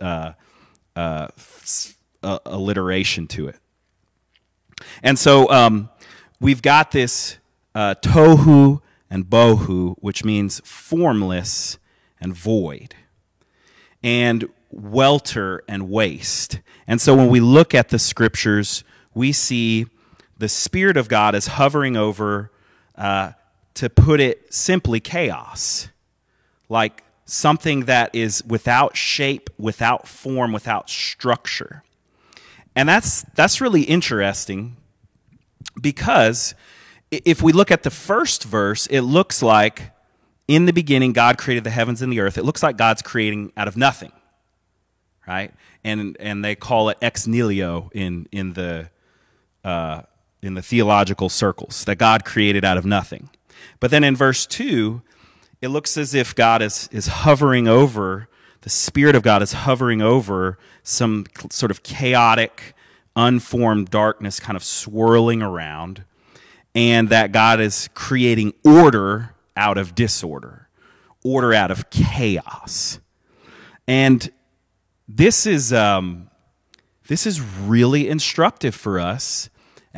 uh, 0.00 0.32
uh, 0.96 1.28
uh, 2.22 2.38
alliteration 2.44 3.26
to 3.28 3.48
it. 3.48 3.56
And 5.02 5.18
so 5.18 5.50
um, 5.50 5.90
we've 6.40 6.62
got 6.62 6.90
this 6.90 7.38
uh, 7.74 7.94
tohu 8.02 8.80
and 9.10 9.24
bohu, 9.24 9.96
which 10.00 10.24
means 10.24 10.60
formless 10.64 11.78
and 12.20 12.34
void, 12.34 12.94
and 14.02 14.48
welter 14.70 15.62
and 15.68 15.88
waste. 15.88 16.60
And 16.86 17.00
so 17.00 17.14
when 17.14 17.28
we 17.28 17.40
look 17.40 17.74
at 17.74 17.88
the 17.88 17.98
scriptures, 17.98 18.84
we 19.14 19.32
see 19.32 19.86
the 20.38 20.48
Spirit 20.48 20.96
of 20.96 21.08
God 21.08 21.34
is 21.34 21.48
hovering 21.48 21.96
over, 21.96 22.50
uh, 22.96 23.32
to 23.74 23.90
put 23.90 24.20
it 24.20 24.52
simply, 24.52 25.00
chaos. 25.00 25.88
Like 26.68 27.02
something 27.24 27.84
that 27.84 28.14
is 28.14 28.42
without 28.44 28.96
shape, 28.96 29.50
without 29.58 30.08
form, 30.08 30.52
without 30.52 30.88
structure. 30.88 31.82
And 32.74 32.88
that's, 32.88 33.22
that's 33.34 33.60
really 33.60 33.82
interesting 33.82 34.76
because 35.80 36.54
if 37.10 37.42
we 37.42 37.52
look 37.52 37.70
at 37.70 37.82
the 37.82 37.90
first 37.90 38.44
verse, 38.44 38.86
it 38.86 39.00
looks 39.00 39.42
like 39.42 39.90
in 40.46 40.66
the 40.66 40.72
beginning 40.72 41.12
God 41.12 41.38
created 41.38 41.64
the 41.64 41.70
heavens 41.70 42.02
and 42.02 42.12
the 42.12 42.20
earth. 42.20 42.38
It 42.38 42.44
looks 42.44 42.62
like 42.62 42.76
God's 42.76 43.02
creating 43.02 43.52
out 43.56 43.68
of 43.68 43.76
nothing, 43.76 44.12
right? 45.26 45.52
And 45.84 46.16
and 46.20 46.44
they 46.44 46.54
call 46.54 46.88
it 46.88 46.98
ex 47.00 47.26
nihilo 47.26 47.90
in 47.94 48.28
in 48.32 48.54
the 48.54 48.90
uh, 49.64 50.02
in 50.42 50.54
the 50.54 50.62
theological 50.62 51.28
circles 51.28 51.84
that 51.84 51.96
God 51.96 52.24
created 52.24 52.64
out 52.64 52.76
of 52.76 52.84
nothing. 52.84 53.30
But 53.80 53.90
then 53.90 54.04
in 54.04 54.16
verse 54.16 54.46
two, 54.46 55.02
it 55.60 55.68
looks 55.68 55.96
as 55.96 56.14
if 56.14 56.34
God 56.34 56.62
is 56.62 56.88
is 56.92 57.06
hovering 57.08 57.66
over 57.66 58.28
the 58.62 58.70
Spirit 58.70 59.14
of 59.14 59.22
God 59.22 59.42
is 59.42 59.52
hovering 59.52 60.02
over 60.02 60.58
some 60.82 61.26
sort 61.50 61.70
of 61.70 61.82
chaotic, 61.82 62.74
unformed 63.14 63.90
darkness, 63.90 64.40
kind 64.40 64.56
of 64.56 64.64
swirling 64.64 65.42
around 65.42 66.04
and 66.74 67.08
that 67.08 67.32
God 67.32 67.60
is 67.60 67.88
creating 67.94 68.52
order 68.64 69.34
out 69.56 69.78
of 69.78 69.94
disorder, 69.94 70.68
order 71.24 71.54
out 71.54 71.70
of 71.70 71.90
chaos. 71.90 73.00
And 73.86 74.30
this 75.08 75.46
is, 75.46 75.72
um, 75.72 76.30
this 77.06 77.26
is 77.26 77.40
really 77.40 78.08
instructive 78.08 78.74
for 78.74 79.00
us 79.00 79.48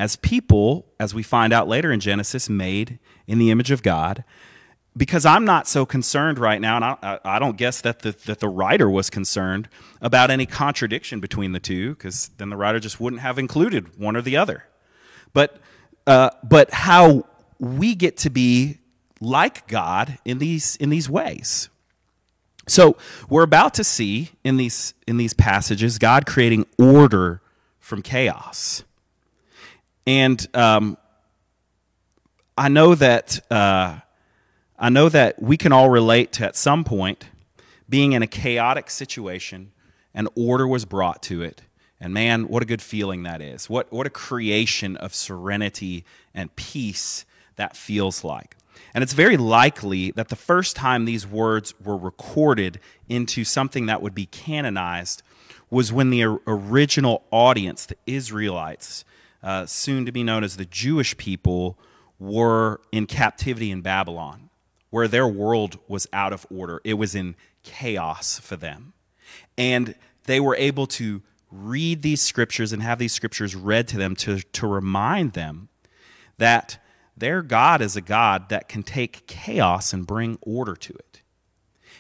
as 0.01 0.17
people, 0.17 0.87
as 0.99 1.15
we 1.15 1.23
find 1.23 1.53
out 1.53 1.69
later 1.69 1.93
in 1.93 2.01
Genesis, 2.01 2.49
made 2.49 2.99
in 3.27 3.39
the 3.39 3.51
image 3.51 3.71
of 3.71 3.83
God. 3.83 4.25
Because 4.97 5.27
I'm 5.27 5.45
not 5.45 5.69
so 5.69 5.85
concerned 5.85 6.39
right 6.39 6.59
now, 6.59 6.77
and 6.77 6.85
I, 6.85 7.19
I 7.23 7.39
don't 7.39 7.59
guess 7.59 7.83
that 7.83 7.99
the, 7.99 8.13
that 8.25 8.41
the 8.41 8.49
writer 8.49 8.89
was 8.89 9.11
concerned 9.11 9.69
about 10.01 10.31
any 10.31 10.47
contradiction 10.47 11.21
between 11.21 11.53
the 11.53 11.61
two, 11.61 11.91
because 11.91 12.31
then 12.39 12.49
the 12.49 12.57
writer 12.57 12.81
just 12.81 12.99
wouldn't 12.99 13.21
have 13.21 13.39
included 13.39 13.99
one 13.99 14.17
or 14.17 14.23
the 14.23 14.39
other. 14.39 14.65
But 15.35 15.59
uh, 16.07 16.31
but 16.43 16.73
how 16.73 17.27
we 17.59 17.95
get 17.95 18.17
to 18.17 18.31
be 18.31 18.79
like 19.21 19.69
God 19.69 20.19
in 20.25 20.39
these 20.39 20.77
in 20.77 20.89
these 20.89 21.11
ways. 21.11 21.69
So 22.67 22.97
we're 23.29 23.43
about 23.43 23.75
to 23.75 23.85
see 23.85 24.31
in 24.45 24.57
these 24.57 24.95
in 25.07 25.19
these 25.19 25.35
passages 25.35 25.99
God 25.99 26.25
creating 26.25 26.65
order 26.79 27.43
from 27.79 28.01
chaos, 28.01 28.83
and 30.07 30.47
um, 30.55 30.97
I 32.57 32.69
know 32.69 32.95
that 32.95 33.41
uh, 33.51 34.01
I 34.79 34.89
know 34.89 35.09
that 35.09 35.41
we 35.43 35.57
can 35.57 35.73
all 35.73 35.91
relate 35.91 36.33
to 36.35 36.47
at 36.47 36.57
some 36.57 36.85
point 36.85 37.29
being 37.89 38.13
in 38.13 38.23
a 38.23 38.27
chaotic 38.27 38.91
situation 38.91 39.73
and 40.15 40.29
order 40.35 40.67
was 40.67 40.85
brought 40.85 41.23
to 41.25 41.43
it 41.43 41.63
and 42.01 42.15
man, 42.15 42.49
what 42.49 42.63
a 42.63 42.67
good 42.67 42.81
feeling 42.81 43.25
that 43.25 43.43
is. 43.43 43.69
What, 43.69 43.93
what 43.93 44.07
a 44.07 44.11
creation 44.11 44.97
of 44.97 45.15
serenity 45.15 46.05
and 46.35 46.55
peace 46.57 47.27
that 47.57 47.77
feels 47.77 48.25
like. 48.25 48.57
And 48.95 49.03
it's 49.03 49.13
very 49.13 49.37
likely 49.37 50.11
that 50.13 50.29
the 50.29 50.37
first 50.37 50.75
time 50.75 51.05
these 51.05 51.27
words 51.27 51.75
were 51.85 51.97
recorded 51.97 52.81
into 53.09 53.45
something 53.45 53.87
that 53.87 54.01
would 54.01 54.15
be 54.15 54.27
canonized 54.27 55.23
was 55.69 55.93
when 55.93 56.11
the 56.11 56.25
original 56.25 57.23
audience, 57.31 57.87
the 57.87 57.97
Israelites, 58.07 59.05
uh, 59.43 59.67
soon 59.67 60.07
to 60.07 60.13
be 60.13 60.23
known 60.23 60.45
as 60.45 60.57
the 60.57 60.65
Jewish 60.65 61.17
people, 61.17 61.79
were 62.21 62.83
in 62.93 63.07
captivity 63.07 63.71
in 63.71 63.81
Babylon, 63.81 64.51
where 64.91 65.09
their 65.09 65.27
world 65.27 65.79
was 65.89 66.07
out 66.13 66.33
of 66.33 66.47
order. 66.55 66.81
It 66.85 66.95
was 66.95 67.15
in 67.15 67.35
chaos 67.63 68.39
for 68.39 68.57
them. 68.57 68.93
And 69.57 69.95
they 70.25 70.39
were 70.39 70.57
able 70.57 70.87
to 70.89 71.23
read 71.51 72.03
these 72.03 72.21
scriptures 72.21 72.73
and 72.73 72.83
have 72.83 72.99
these 72.99 73.13
scriptures 73.13 73.57
read 73.57 73.89
to 73.89 73.97
them 73.97 74.15
to, 74.15 74.41
to 74.41 74.67
remind 74.67 75.33
them 75.33 75.69
that 76.39 76.79
their 77.17 77.43
God 77.43 77.81
is 77.81 77.97
a 77.97 78.01
God 78.01 78.51
that 78.51 78.69
can 78.69 78.83
take 78.83 79.27
chaos 79.27 79.93
and 79.93 80.07
bring 80.07 80.39
order 80.43 80.77
to 80.77 80.93
it. 80.93 81.23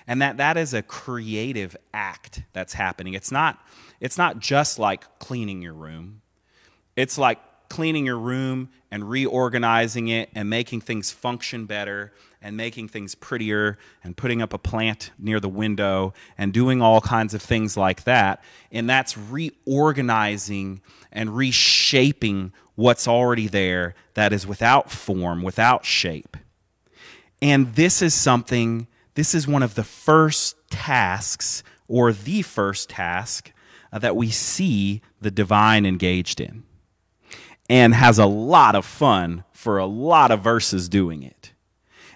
And 0.06 0.20
that 0.22 0.36
that 0.36 0.56
is 0.56 0.74
a 0.74 0.82
creative 0.82 1.76
act 1.92 2.42
that's 2.52 2.74
happening. 2.74 3.14
It's 3.14 3.32
not, 3.32 3.58
it's 4.00 4.18
not 4.18 4.38
just 4.38 4.78
like 4.78 5.18
cleaning 5.18 5.62
your 5.62 5.74
room. 5.74 6.19
It's 6.96 7.18
like 7.18 7.38
cleaning 7.70 8.04
your 8.04 8.18
room 8.18 8.68
and 8.90 9.08
reorganizing 9.08 10.08
it 10.08 10.28
and 10.34 10.50
making 10.50 10.80
things 10.82 11.10
function 11.10 11.64
better 11.64 12.12
and 12.42 12.56
making 12.56 12.88
things 12.88 13.14
prettier 13.14 13.78
and 14.02 14.16
putting 14.16 14.42
up 14.42 14.52
a 14.52 14.58
plant 14.58 15.12
near 15.18 15.38
the 15.40 15.48
window 15.48 16.12
and 16.36 16.52
doing 16.52 16.82
all 16.82 17.00
kinds 17.00 17.32
of 17.32 17.40
things 17.40 17.76
like 17.76 18.04
that. 18.04 18.42
And 18.72 18.90
that's 18.90 19.16
reorganizing 19.16 20.82
and 21.12 21.36
reshaping 21.36 22.52
what's 22.74 23.06
already 23.06 23.46
there 23.46 23.94
that 24.14 24.32
is 24.32 24.46
without 24.46 24.90
form, 24.90 25.42
without 25.42 25.84
shape. 25.84 26.36
And 27.40 27.74
this 27.74 28.02
is 28.02 28.14
something, 28.14 28.88
this 29.14 29.34
is 29.34 29.46
one 29.46 29.62
of 29.62 29.76
the 29.76 29.84
first 29.84 30.56
tasks 30.70 31.62
or 31.86 32.12
the 32.12 32.42
first 32.42 32.90
task 32.90 33.52
uh, 33.92 33.98
that 34.00 34.16
we 34.16 34.30
see 34.30 35.02
the 35.20 35.30
divine 35.30 35.86
engaged 35.86 36.40
in 36.40 36.64
and 37.70 37.94
has 37.94 38.18
a 38.18 38.26
lot 38.26 38.74
of 38.74 38.84
fun 38.84 39.44
for 39.52 39.78
a 39.78 39.86
lot 39.86 40.32
of 40.32 40.40
verses 40.40 40.88
doing 40.88 41.22
it. 41.22 41.52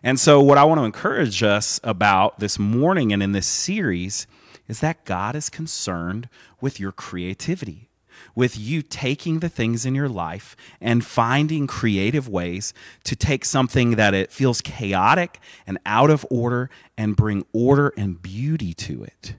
And 0.02 0.18
so, 0.18 0.42
what 0.42 0.58
I 0.58 0.64
want 0.64 0.80
to 0.80 0.84
encourage 0.84 1.44
us 1.44 1.80
about 1.84 2.40
this 2.40 2.58
morning 2.58 3.12
and 3.12 3.22
in 3.22 3.30
this 3.30 3.46
series 3.46 4.26
is 4.66 4.80
that 4.80 5.04
God 5.04 5.36
is 5.36 5.48
concerned 5.48 6.28
with 6.60 6.80
your 6.80 6.90
creativity, 6.90 7.88
with 8.34 8.58
you 8.58 8.82
taking 8.82 9.38
the 9.38 9.48
things 9.48 9.86
in 9.86 9.94
your 9.94 10.08
life 10.08 10.56
and 10.80 11.06
finding 11.06 11.68
creative 11.68 12.28
ways 12.28 12.74
to 13.04 13.14
take 13.14 13.44
something 13.44 13.92
that 13.92 14.12
it 14.12 14.32
feels 14.32 14.60
chaotic 14.60 15.38
and 15.68 15.78
out 15.86 16.10
of 16.10 16.26
order 16.30 16.68
and 16.98 17.14
bring 17.14 17.46
order 17.52 17.94
and 17.96 18.20
beauty 18.20 18.74
to 18.74 19.04
it. 19.04 19.36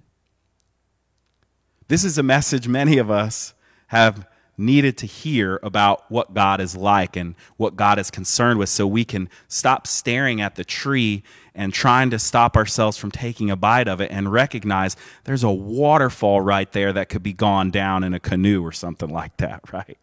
This 1.89 2.05
is 2.05 2.17
a 2.17 2.23
message 2.23 2.69
many 2.69 2.97
of 2.97 3.11
us 3.11 3.53
have 3.87 4.25
needed 4.57 4.97
to 4.97 5.05
hear 5.05 5.59
about 5.63 6.09
what 6.09 6.33
God 6.33 6.61
is 6.61 6.75
like 6.75 7.15
and 7.15 7.35
what 7.57 7.75
God 7.75 7.99
is 7.99 8.09
concerned 8.09 8.59
with 8.59 8.69
so 8.69 8.87
we 8.87 9.03
can 9.05 9.29
stop 9.47 9.87
staring 9.87 10.41
at 10.41 10.55
the 10.55 10.63
tree 10.63 11.23
and 11.53 11.73
trying 11.73 12.09
to 12.09 12.19
stop 12.19 12.55
ourselves 12.55 12.97
from 12.97 13.11
taking 13.11 13.49
a 13.49 13.55
bite 13.55 13.87
of 13.87 14.01
it 14.01 14.11
and 14.11 14.31
recognize 14.31 14.95
there's 15.23 15.43
a 15.43 15.51
waterfall 15.51 16.41
right 16.41 16.71
there 16.71 16.91
that 16.93 17.09
could 17.09 17.23
be 17.23 17.33
gone 17.33 17.71
down 17.71 18.03
in 18.03 18.13
a 18.13 18.19
canoe 18.19 18.63
or 18.63 18.71
something 18.71 19.09
like 19.09 19.37
that, 19.37 19.61
right? 19.73 19.97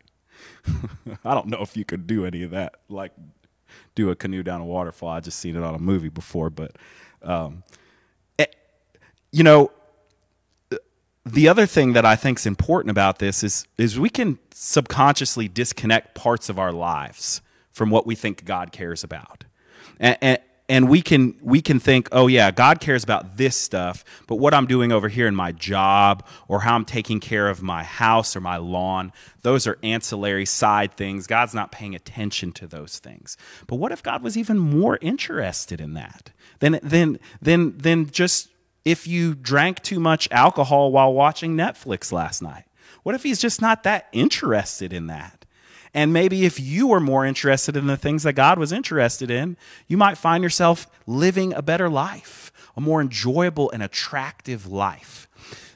I 1.25 1.35
don't 1.35 1.49
know 1.49 1.61
if 1.61 1.77
you 1.77 1.85
could 1.85 2.07
do 2.07 2.25
any 2.25 2.43
of 2.43 2.51
that, 2.51 2.77
like 2.89 3.13
do 3.95 4.11
a 4.11 4.17
canoe 4.17 4.43
down 4.43 4.61
a 4.61 4.65
waterfall. 4.65 5.11
I 5.11 5.21
just 5.21 5.39
seen 5.39 5.57
it 5.57 5.63
on 5.63 5.75
a 5.75 5.79
movie 5.79 6.09
before, 6.09 6.51
but 6.51 6.77
um, 7.23 7.63
you 9.33 9.43
know, 9.43 9.73
the 11.25 11.49
other 11.49 11.67
thing 11.67 11.93
that 11.93 12.05
I 12.05 12.17
think 12.17 12.39
is 12.39 12.47
important 12.47 12.91
about 12.91 13.19
this 13.19 13.45
is 13.45 13.67
is 13.79 13.99
we 13.99 14.11
can 14.11 14.39
subconsciously 14.53 15.49
disconnect 15.49 16.15
parts 16.15 16.49
of 16.49 16.59
our 16.59 16.73
lives 16.73 17.43
from 17.71 17.91
what 17.91 18.07
we 18.07 18.15
think 18.15 18.45
God 18.45 18.73
cares 18.73 19.03
about. 19.03 19.45
And, 19.99 20.19
and, 20.21 20.39
and 20.69 20.89
we 20.89 21.03
can 21.03 21.39
we 21.43 21.61
can 21.61 21.79
think, 21.79 22.09
oh 22.13 22.27
yeah, 22.29 22.51
God 22.51 22.81
cares 22.81 23.05
about 23.05 23.37
this 23.37 23.57
stuff, 23.57 24.05
but 24.27 24.37
what 24.37 24.55
I'm 24.55 24.67
doing 24.67 24.91
over 24.91 25.09
here 25.09 25.27
in 25.27 25.35
my 25.35 25.53
job 25.53 26.25
or 26.49 26.61
how 26.61 26.75
I'm 26.75 26.85
taking 26.85 27.21
care 27.21 27.49
of 27.49 27.63
my 27.63 27.85
house 27.85 28.35
or 28.35 28.41
my 28.41 28.57
lawn, 28.57 29.13
those 29.43 29.67
are 29.67 29.79
ancillary 29.83 30.47
side 30.47 30.95
things. 30.95 31.27
God's 31.27 31.55
not 31.55 31.73
paying 31.73 31.95
attention 31.95 32.53
to 32.53 32.67
those 32.67 32.99
things. 32.99 33.37
But 33.67 33.77
what 33.77 33.93
if 33.93 34.03
God 34.03 34.23
was 34.23 34.37
even 34.37 34.59
more 34.59 34.99
interested 35.03 35.81
in 35.81 35.95
that? 35.95 36.31
Than 36.61 36.81
than 36.83 37.19
than 37.41 37.77
than 37.77 38.11
just 38.11 38.49
if 38.85 39.07
you 39.07 39.35
drank 39.35 39.83
too 39.83 40.01
much 40.01 40.29
alcohol 40.31 40.93
while 40.93 41.13
watching 41.13 41.57
Netflix 41.57 42.13
last 42.13 42.43
night? 42.43 42.65
What 43.03 43.15
if 43.15 43.23
he's 43.23 43.41
just 43.41 43.61
not 43.61 43.83
that 43.83 44.09
interested 44.13 44.93
in 44.93 45.07
that? 45.09 45.45
And 45.95 46.13
maybe 46.13 46.47
if 46.47 46.59
you 46.59 46.87
were 46.87 47.01
more 47.01 47.27
interested 47.27 47.77
in 47.77 47.87
the 47.87 47.97
things 47.97 48.23
that 48.23 48.33
God 48.33 48.59
was 48.59 48.73
interested 48.73 49.31
in, 49.31 49.57
you 49.89 49.97
might 49.97 50.17
find 50.17 50.43
yourself 50.43 50.87
living 51.07 51.53
a 51.53 51.63
better 51.63 51.91
life, 51.91 52.51
a 52.77 52.81
more 52.81 53.01
enjoyable 53.01 53.71
and 53.71 53.83
attractive 53.83 54.67
life. 54.67 55.29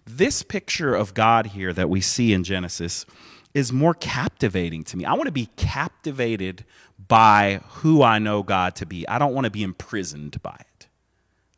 This 0.06 0.42
picture 0.42 0.94
of 0.94 1.14
God 1.14 1.48
here 1.48 1.72
that 1.72 1.90
we 1.90 2.00
see 2.00 2.32
in 2.32 2.44
Genesis 2.44 3.04
is 3.52 3.72
more 3.72 3.94
captivating 3.94 4.84
to 4.84 4.96
me. 4.96 5.04
I 5.04 5.14
want 5.14 5.26
to 5.26 5.32
be 5.32 5.50
captivated 5.56 6.64
by 7.08 7.60
who 7.68 8.02
I 8.02 8.18
know 8.18 8.42
God 8.42 8.74
to 8.76 8.86
be. 8.86 9.06
I 9.08 9.18
don't 9.18 9.34
want 9.34 9.44
to 9.44 9.50
be 9.50 9.62
imprisoned 9.62 10.40
by 10.42 10.56
it. 10.60 10.86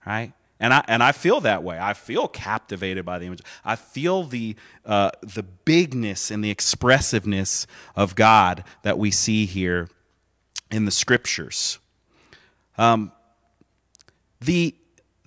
Right? 0.06 0.32
And 0.60 0.74
I, 0.74 0.84
and 0.88 1.02
I 1.02 1.12
feel 1.12 1.40
that 1.42 1.62
way. 1.62 1.78
I 1.80 1.94
feel 1.94 2.26
captivated 2.26 3.04
by 3.04 3.18
the 3.18 3.26
image. 3.26 3.42
I 3.64 3.76
feel 3.76 4.24
the, 4.24 4.56
uh, 4.84 5.10
the 5.22 5.42
bigness 5.44 6.30
and 6.30 6.42
the 6.42 6.50
expressiveness 6.50 7.66
of 7.94 8.14
God 8.14 8.64
that 8.82 8.98
we 8.98 9.10
see 9.10 9.46
here 9.46 9.88
in 10.70 10.84
the 10.84 10.90
scriptures. 10.90 11.78
Um, 12.76 13.12
the, 14.40 14.74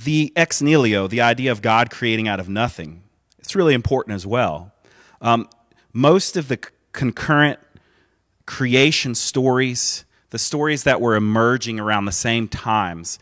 the 0.04 0.34
ex 0.36 0.62
nihilo, 0.62 1.08
the 1.08 1.22
idea 1.22 1.52
of 1.52 1.62
God 1.62 1.90
creating 1.90 2.28
out 2.28 2.40
of 2.40 2.50
nothing, 2.50 3.04
it's 3.40 3.56
really 3.56 3.74
important 3.74 4.16
as 4.16 4.26
well. 4.26 4.74
Um, 5.22 5.50
most 5.94 6.38
of 6.38 6.48
the 6.48 6.56
c- 6.56 6.72
concurrent 6.92 7.60
creation 8.46 9.16
stories, 9.16 10.06
the 10.30 10.40
stories 10.40 10.84
that 10.84 11.00
were 11.02 11.16
emerging 11.16 11.80
around 11.80 12.06
the 12.06 12.12
same 12.12 12.48
times 12.48 13.20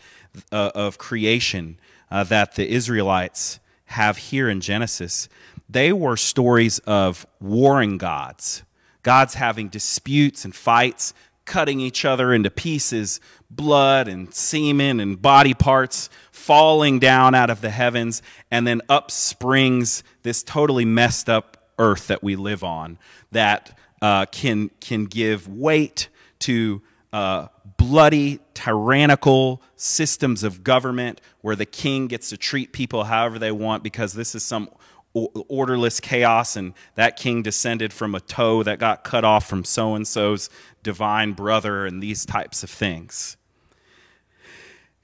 uh, 0.52 0.72
of 0.76 0.98
creation, 0.98 1.80
uh, 2.12 2.24
that 2.26 2.56
the 2.56 2.70
Israelites 2.70 3.60
have 3.86 4.18
here 4.18 4.50
in 4.50 4.62
Genesis, 4.62 5.30
they 5.70 5.94
were 5.94 6.18
stories 6.18 6.80
of 6.80 7.26
warring 7.40 7.98
gods, 7.98 8.64
gods 9.04 9.36
having 9.36 9.70
disputes 9.70 10.46
and 10.46 10.56
fights, 10.56 11.14
cutting 11.46 11.80
each 11.80 12.06
other 12.06 12.34
into 12.34 12.50
pieces, 12.50 13.20
blood 13.50 14.08
and 14.08 14.34
semen 14.34 15.00
and 15.00 15.22
body 15.22 15.54
parts 15.54 16.10
falling 16.32 17.00
down 17.00 17.36
out 17.36 17.50
of 17.50 17.62
the 17.62 17.70
heavens, 17.70 18.22
and 18.52 18.66
then 18.66 18.82
up 18.90 19.12
springs 19.12 20.04
this 20.24 20.44
totally 20.44 20.86
messed 20.86 21.30
up 21.30 21.58
earth 21.78 22.08
that 22.08 22.22
we 22.22 22.36
live 22.36 22.64
on 22.64 22.98
that 23.32 23.78
uh, 24.02 24.26
can, 24.28 24.70
can 24.80 25.06
give 25.06 25.48
weight 25.48 26.10
to 26.40 26.82
uh, 27.12 27.48
bloody, 27.80 28.40
tyrannical 28.54 29.62
systems 29.78 30.44
of 30.44 30.66
government 30.66 31.22
where 31.40 31.56
the 31.56 31.66
king 31.66 32.08
gets 32.08 32.30
to 32.30 32.36
treat 32.36 32.74
people 32.74 33.06
however 33.06 33.40
they 33.40 33.54
want 33.54 33.84
because 33.84 34.14
this 34.14 34.36
is 34.36 34.44
some 34.44 34.70
orderless 35.14 36.02
chaos 36.02 36.58
and 36.58 36.74
that 36.96 37.16
king 37.16 37.42
descended 37.42 37.94
from 37.94 38.14
a 38.14 38.20
toe 38.20 38.62
that 38.64 38.80
got 38.80 39.06
cut 39.06 39.24
off 39.24 39.48
from 39.48 39.64
so 39.64 39.96
and 39.96 40.06
so's 40.06 40.50
divine 40.84 41.32
brother 41.32 41.86
and 41.86 42.04
these 42.04 42.26
types 42.26 42.64
of 42.64 42.70
things. 42.70 43.38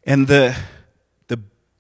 And 0.04 0.28
the, 0.28 0.56
the, 1.30 1.40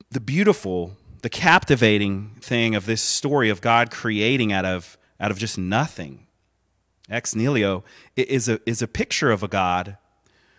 the 0.09 0.21
beautiful, 0.21 0.95
the 1.21 1.29
captivating 1.29 2.37
thing 2.39 2.73
of 2.73 2.85
this 2.85 3.01
story 3.01 3.49
of 3.49 3.59
God 3.59 3.91
creating 3.91 4.53
out 4.53 4.65
of, 4.65 4.97
out 5.19 5.29
of 5.29 5.37
just 5.37 5.57
nothing, 5.57 6.25
ex 7.09 7.35
nihilo, 7.35 7.83
is 8.15 8.47
a, 8.47 8.61
is 8.65 8.81
a 8.81 8.87
picture 8.87 9.29
of 9.29 9.43
a 9.43 9.49
God 9.49 9.97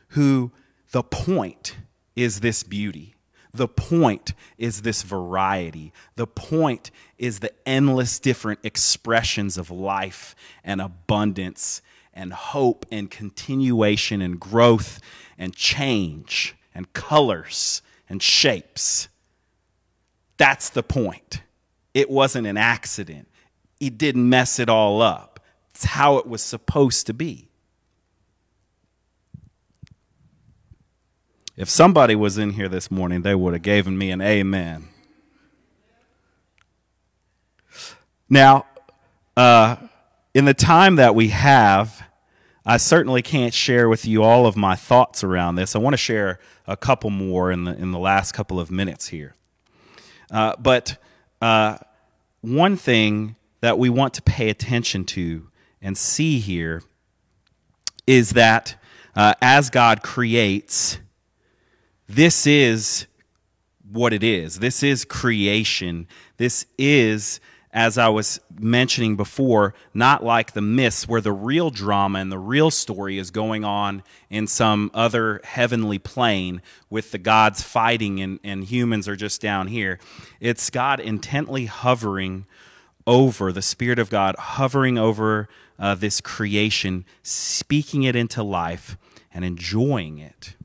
who 0.08 0.52
the 0.92 1.02
point 1.02 1.76
is 2.14 2.40
this 2.40 2.62
beauty. 2.62 3.14
The 3.52 3.68
point 3.68 4.34
is 4.58 4.82
this 4.82 5.02
variety. 5.02 5.92
The 6.16 6.26
point 6.26 6.90
is 7.16 7.38
the 7.38 7.52
endless 7.66 8.18
different 8.18 8.60
expressions 8.62 9.56
of 9.56 9.70
life 9.70 10.34
and 10.62 10.80
abundance 10.80 11.80
and 12.12 12.32
hope 12.32 12.86
and 12.90 13.10
continuation 13.10 14.20
and 14.20 14.38
growth 14.38 15.00
and 15.38 15.54
change 15.54 16.54
and 16.74 16.92
colors 16.92 17.82
and 18.08 18.22
shapes. 18.22 19.08
That's 20.36 20.68
the 20.68 20.82
point. 20.82 21.42
It 21.94 22.10
wasn't 22.10 22.46
an 22.46 22.58
accident. 22.58 23.28
It 23.80 23.96
didn't 23.96 24.28
mess 24.28 24.58
it 24.58 24.68
all 24.68 25.00
up. 25.00 25.40
It's 25.70 25.84
how 25.84 26.18
it 26.18 26.26
was 26.26 26.42
supposed 26.42 27.06
to 27.06 27.14
be. 27.14 27.45
If 31.56 31.70
somebody 31.70 32.14
was 32.14 32.36
in 32.36 32.50
here 32.50 32.68
this 32.68 32.90
morning, 32.90 33.22
they 33.22 33.34
would 33.34 33.54
have 33.54 33.62
given 33.62 33.96
me 33.96 34.10
an 34.10 34.20
amen. 34.20 34.88
Now, 38.28 38.66
uh, 39.38 39.76
in 40.34 40.44
the 40.44 40.52
time 40.52 40.96
that 40.96 41.14
we 41.14 41.28
have, 41.28 42.02
I 42.66 42.76
certainly 42.76 43.22
can't 43.22 43.54
share 43.54 43.88
with 43.88 44.04
you 44.04 44.22
all 44.22 44.46
of 44.46 44.54
my 44.54 44.74
thoughts 44.74 45.24
around 45.24 45.54
this. 45.54 45.74
I 45.74 45.78
want 45.78 45.94
to 45.94 45.98
share 45.98 46.40
a 46.66 46.76
couple 46.76 47.08
more 47.08 47.50
in 47.50 47.64
the 47.64 47.74
in 47.74 47.90
the 47.92 47.98
last 47.98 48.32
couple 48.32 48.60
of 48.60 48.70
minutes 48.70 49.08
here. 49.08 49.34
Uh, 50.30 50.56
but 50.58 51.00
uh, 51.40 51.78
one 52.42 52.76
thing 52.76 53.36
that 53.62 53.78
we 53.78 53.88
want 53.88 54.12
to 54.14 54.22
pay 54.22 54.50
attention 54.50 55.04
to 55.04 55.48
and 55.80 55.96
see 55.96 56.38
here 56.38 56.82
is 58.06 58.30
that 58.30 58.76
uh, 59.14 59.32
as 59.40 59.70
God 59.70 60.02
creates, 60.02 60.98
this 62.08 62.46
is 62.46 63.06
what 63.90 64.12
it 64.12 64.22
is. 64.22 64.58
This 64.58 64.82
is 64.82 65.04
creation. 65.04 66.06
This 66.36 66.66
is, 66.78 67.40
as 67.72 67.98
I 67.98 68.08
was 68.08 68.40
mentioning 68.58 69.16
before, 69.16 69.74
not 69.94 70.24
like 70.24 70.52
the 70.52 70.62
myths 70.62 71.06
where 71.08 71.20
the 71.20 71.32
real 71.32 71.70
drama 71.70 72.18
and 72.18 72.30
the 72.32 72.38
real 72.38 72.70
story 72.70 73.18
is 73.18 73.30
going 73.30 73.64
on 73.64 74.02
in 74.28 74.46
some 74.46 74.90
other 74.92 75.40
heavenly 75.44 75.98
plane 75.98 76.62
with 76.90 77.12
the 77.12 77.18
gods 77.18 77.62
fighting 77.62 78.20
and, 78.20 78.40
and 78.42 78.64
humans 78.64 79.08
are 79.08 79.16
just 79.16 79.40
down 79.40 79.68
here. 79.68 79.98
It's 80.40 80.70
God 80.70 81.00
intently 81.00 81.66
hovering 81.66 82.46
over, 83.06 83.52
the 83.52 83.62
Spirit 83.62 83.98
of 84.00 84.10
God 84.10 84.34
hovering 84.36 84.98
over 84.98 85.48
uh, 85.78 85.94
this 85.94 86.20
creation, 86.20 87.04
speaking 87.22 88.02
it 88.02 88.16
into 88.16 88.42
life 88.42 88.96
and 89.32 89.44
enjoying 89.44 90.18
it. 90.18 90.55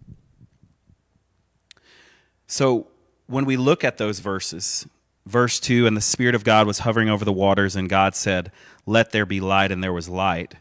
So 2.51 2.87
when 3.27 3.45
we 3.45 3.55
look 3.55 3.85
at 3.85 3.97
those 3.97 4.19
verses, 4.19 4.85
verse 5.25 5.57
2 5.57 5.87
and 5.87 5.95
the 5.95 6.01
Spirit 6.01 6.35
of 6.35 6.43
God 6.43 6.67
was 6.67 6.79
hovering 6.79 7.07
over 7.07 7.23
the 7.23 7.31
waters, 7.31 7.77
and 7.77 7.87
God 7.87 8.13
said, 8.13 8.51
Let 8.85 9.13
there 9.13 9.25
be 9.25 9.39
light, 9.39 9.71
and 9.71 9.81
there 9.81 9.93
was 9.93 10.09
light. 10.09 10.55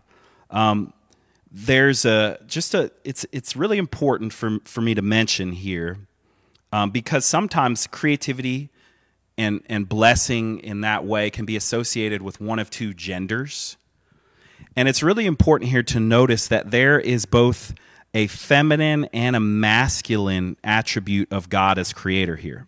Um, 0.50 0.92
there's 1.50 2.04
a 2.04 2.38
just 2.46 2.74
a 2.74 2.92
it's 3.02 3.26
it's 3.32 3.56
really 3.56 3.76
important 3.76 4.32
for 4.32 4.58
for 4.62 4.80
me 4.80 4.94
to 4.94 5.02
mention 5.02 5.50
here 5.50 5.98
um, 6.72 6.90
because 6.90 7.24
sometimes 7.24 7.88
creativity 7.88 8.68
and 9.36 9.60
and 9.68 9.88
blessing 9.88 10.60
in 10.60 10.82
that 10.82 11.04
way 11.04 11.28
can 11.28 11.44
be 11.44 11.56
associated 11.56 12.22
with 12.22 12.40
one 12.40 12.60
of 12.60 12.70
two 12.70 12.94
genders 12.94 13.76
and 14.76 14.88
it's 14.88 15.02
really 15.02 15.26
important 15.26 15.70
here 15.70 15.82
to 15.82 15.98
notice 15.98 16.46
that 16.46 16.70
there 16.70 17.00
is 17.00 17.26
both 17.26 17.74
a 18.14 18.26
feminine 18.26 19.04
and 19.12 19.36
a 19.36 19.40
masculine 19.40 20.56
attribute 20.64 21.32
of 21.32 21.48
God 21.48 21.78
as 21.78 21.92
creator 21.92 22.36
here. 22.36 22.66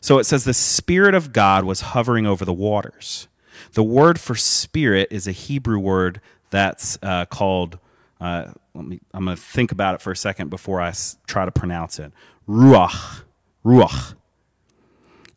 So 0.00 0.18
it 0.18 0.24
says 0.24 0.44
the 0.44 0.54
Spirit 0.54 1.14
of 1.14 1.32
God 1.32 1.64
was 1.64 1.80
hovering 1.80 2.26
over 2.26 2.44
the 2.44 2.52
waters. 2.52 3.28
The 3.72 3.82
word 3.82 4.20
for 4.20 4.34
spirit 4.34 5.08
is 5.10 5.26
a 5.26 5.32
Hebrew 5.32 5.78
word 5.78 6.20
that's 6.50 6.98
uh, 7.02 7.26
called, 7.26 7.78
uh, 8.20 8.52
let 8.74 8.84
me, 8.84 9.00
I'm 9.12 9.24
going 9.24 9.36
to 9.36 9.42
think 9.42 9.72
about 9.72 9.94
it 9.94 10.00
for 10.00 10.12
a 10.12 10.16
second 10.16 10.48
before 10.48 10.80
I 10.80 10.88
s- 10.88 11.16
try 11.26 11.44
to 11.44 11.50
pronounce 11.50 11.98
it. 11.98 12.12
Ruach. 12.48 13.22
Ruach. 13.64 14.14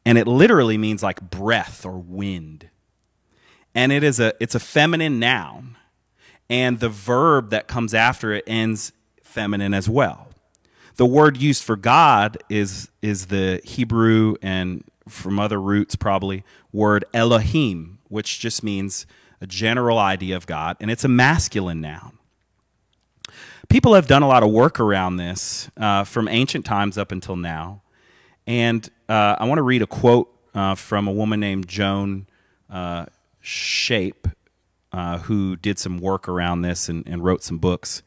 And 0.05 0.17
it 0.17 0.27
literally 0.27 0.77
means 0.77 1.03
like 1.03 1.21
breath 1.21 1.85
or 1.85 1.97
wind. 1.97 2.69
And 3.73 3.91
it 3.91 4.03
is 4.03 4.19
a, 4.19 4.33
it's 4.39 4.55
a 4.55 4.59
feminine 4.59 5.19
noun. 5.19 5.77
And 6.49 6.79
the 6.79 6.89
verb 6.89 7.49
that 7.49 7.67
comes 7.67 7.93
after 7.93 8.31
it 8.33 8.43
ends 8.47 8.93
feminine 9.27 9.73
as 9.73 9.89
well. 9.89 10.29
The 10.95 11.05
word 11.05 11.37
used 11.37 11.63
for 11.63 11.75
God 11.75 12.37
is, 12.49 12.89
is 13.01 13.27
the 13.27 13.61
Hebrew 13.63 14.35
and 14.41 14.83
from 15.07 15.39
other 15.39 15.61
roots 15.61 15.95
probably, 15.95 16.43
word 16.71 17.05
Elohim, 17.13 17.99
which 18.09 18.39
just 18.39 18.63
means 18.63 19.05
a 19.39 19.47
general 19.47 19.99
idea 19.99 20.35
of 20.35 20.47
God, 20.47 20.77
and 20.79 20.89
it's 20.89 21.03
a 21.03 21.07
masculine 21.07 21.81
noun. 21.81 22.17
People 23.69 23.93
have 23.93 24.07
done 24.07 24.23
a 24.23 24.27
lot 24.27 24.43
of 24.43 24.51
work 24.51 24.79
around 24.79 25.17
this 25.17 25.69
uh, 25.77 26.03
from 26.03 26.27
ancient 26.27 26.65
times 26.65 26.97
up 26.97 27.11
until 27.11 27.35
now. 27.35 27.81
And 28.47 28.89
uh, 29.09 29.35
I 29.37 29.45
want 29.45 29.59
to 29.59 29.63
read 29.63 29.81
a 29.81 29.87
quote 29.87 30.33
uh, 30.55 30.75
from 30.75 31.07
a 31.07 31.11
woman 31.11 31.39
named 31.41 31.67
Joan 31.67 32.27
uh, 32.69 33.07
Shape, 33.41 34.27
uh, 34.93 35.19
who 35.19 35.57
did 35.57 35.77
some 35.77 35.97
work 35.97 36.29
around 36.29 36.61
this 36.61 36.87
and, 36.87 37.05
and 37.07 37.23
wrote 37.23 37.43
some 37.43 37.57
books. 37.57 38.01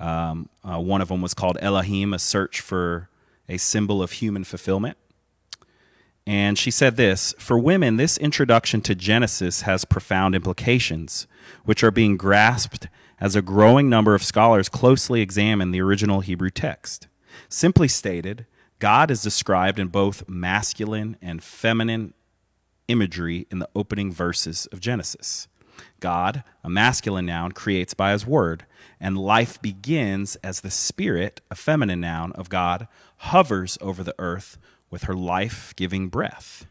Um, 0.00 0.48
uh, 0.64 0.80
one 0.80 1.00
of 1.00 1.08
them 1.08 1.20
was 1.20 1.34
called 1.34 1.58
Elohim, 1.60 2.12
a 2.12 2.18
search 2.18 2.60
for 2.60 3.08
a 3.48 3.58
symbol 3.58 4.02
of 4.02 4.12
human 4.12 4.44
fulfillment. 4.44 4.96
And 6.26 6.58
she 6.58 6.70
said 6.70 6.96
this 6.96 7.34
For 7.38 7.58
women, 7.58 7.96
this 7.96 8.16
introduction 8.18 8.80
to 8.82 8.94
Genesis 8.94 9.62
has 9.62 9.84
profound 9.84 10.34
implications, 10.34 11.26
which 11.64 11.84
are 11.84 11.90
being 11.90 12.16
grasped 12.16 12.88
as 13.20 13.36
a 13.36 13.42
growing 13.42 13.90
number 13.90 14.14
of 14.14 14.22
scholars 14.22 14.68
closely 14.68 15.20
examine 15.20 15.70
the 15.70 15.80
original 15.80 16.20
Hebrew 16.20 16.50
text. 16.50 17.06
Simply 17.48 17.88
stated, 17.88 18.46
God 18.78 19.10
is 19.10 19.22
described 19.22 19.78
in 19.78 19.88
both 19.88 20.28
masculine 20.28 21.16
and 21.20 21.42
feminine 21.42 22.14
imagery 22.88 23.46
in 23.50 23.58
the 23.58 23.68
opening 23.74 24.10
verses 24.12 24.66
of 24.72 24.80
Genesis. 24.80 25.48
God, 26.00 26.42
a 26.64 26.70
masculine 26.70 27.26
noun, 27.26 27.52
creates 27.52 27.94
by 27.94 28.12
his 28.12 28.26
word, 28.26 28.64
and 29.00 29.16
life 29.16 29.60
begins 29.62 30.36
as 30.36 30.60
the 30.60 30.70
spirit, 30.70 31.40
a 31.50 31.54
feminine 31.54 32.00
noun 32.00 32.32
of 32.32 32.48
God, 32.48 32.86
hovers 33.18 33.78
over 33.80 34.02
the 34.02 34.14
earth 34.18 34.58
with 34.90 35.04
her 35.04 35.14
life 35.14 35.74
giving 35.76 36.08
breath. 36.08 36.66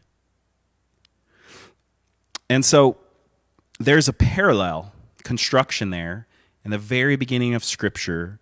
And 2.49 2.63
so 2.63 2.97
there's 3.79 4.07
a 4.07 4.13
parallel 4.13 4.93
construction 5.23 5.89
there 5.89 6.27
in 6.63 6.71
the 6.71 6.77
very 6.77 7.15
beginning 7.15 7.55
of 7.55 7.63
Scripture 7.63 8.39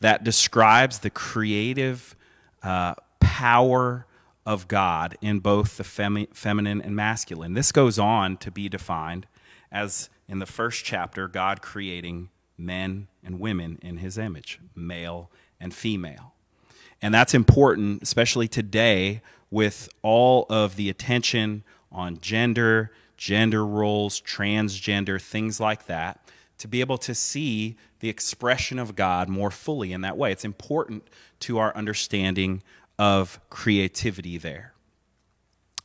that 0.00 0.24
describes 0.24 0.98
the 0.98 1.10
creative 1.10 2.16
uh, 2.62 2.94
power 3.20 4.06
of 4.44 4.66
God 4.66 5.16
in 5.20 5.38
both 5.38 5.76
the 5.76 5.84
femi- 5.84 6.34
feminine 6.34 6.82
and 6.82 6.96
masculine. 6.96 7.52
This 7.52 7.70
goes 7.70 7.98
on 7.98 8.36
to 8.38 8.50
be 8.50 8.68
defined 8.68 9.26
as 9.70 10.10
in 10.28 10.38
the 10.38 10.46
first 10.46 10.84
chapter, 10.84 11.28
God 11.28 11.62
creating 11.62 12.30
men 12.62 13.08
and 13.24 13.40
women 13.40 13.78
in 13.82 13.98
his 13.98 14.16
image, 14.16 14.58
male 14.74 15.30
and 15.60 15.74
female. 15.74 16.34
And 17.00 17.12
that's 17.12 17.34
important, 17.34 18.02
especially 18.02 18.48
today, 18.48 19.22
with 19.50 19.88
all 20.02 20.46
of 20.48 20.76
the 20.76 20.88
attention 20.88 21.64
on 21.90 22.18
gender, 22.18 22.92
gender 23.16 23.66
roles, 23.66 24.20
transgender, 24.20 25.20
things 25.20 25.60
like 25.60 25.86
that 25.86 26.20
to 26.58 26.68
be 26.68 26.80
able 26.80 26.98
to 26.98 27.14
see 27.14 27.76
the 28.00 28.08
expression 28.08 28.78
of 28.78 28.94
God 28.94 29.28
more 29.28 29.50
fully 29.50 29.92
in 29.92 30.00
that 30.02 30.16
way. 30.16 30.32
It's 30.32 30.44
important 30.44 31.08
to 31.40 31.58
our 31.58 31.74
understanding 31.76 32.62
of 32.98 33.40
creativity 33.50 34.38
there 34.38 34.72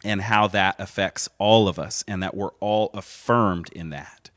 and 0.04 0.22
how 0.22 0.48
that 0.48 0.80
affects 0.80 1.28
all 1.40 1.68
of 1.68 1.80
us 1.80 2.04
and 2.08 2.22
that 2.22 2.36
we're 2.36 2.54
all 2.60 2.92
affirmed 2.94 3.70
in 3.72 3.90
that. 3.90 4.30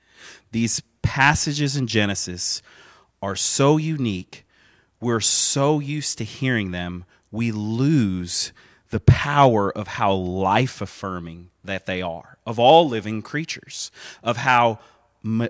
These 0.53 0.83
passages 1.03 1.77
in 1.77 1.87
Genesis 1.87 2.63
are 3.23 3.37
so 3.37 3.77
unique. 3.77 4.45
We're 5.01 5.21
so 5.21 5.79
used 5.81 6.19
to 6.19 6.25
hearing 6.25 6.71
them, 6.71 7.05
we 7.31 7.53
lose 7.53 8.53
the 8.91 9.01
power 9.01 9.71
of 9.71 9.87
how 9.87 10.13
life 10.13 10.81
affirming 10.81 11.51
that 11.65 11.87
they 11.87 12.03
are, 12.03 12.39
of 12.45 12.59
all 12.59 12.89
living 12.89 13.23
creatures, 13.23 13.91
of 14.23 14.39
how 14.39 14.81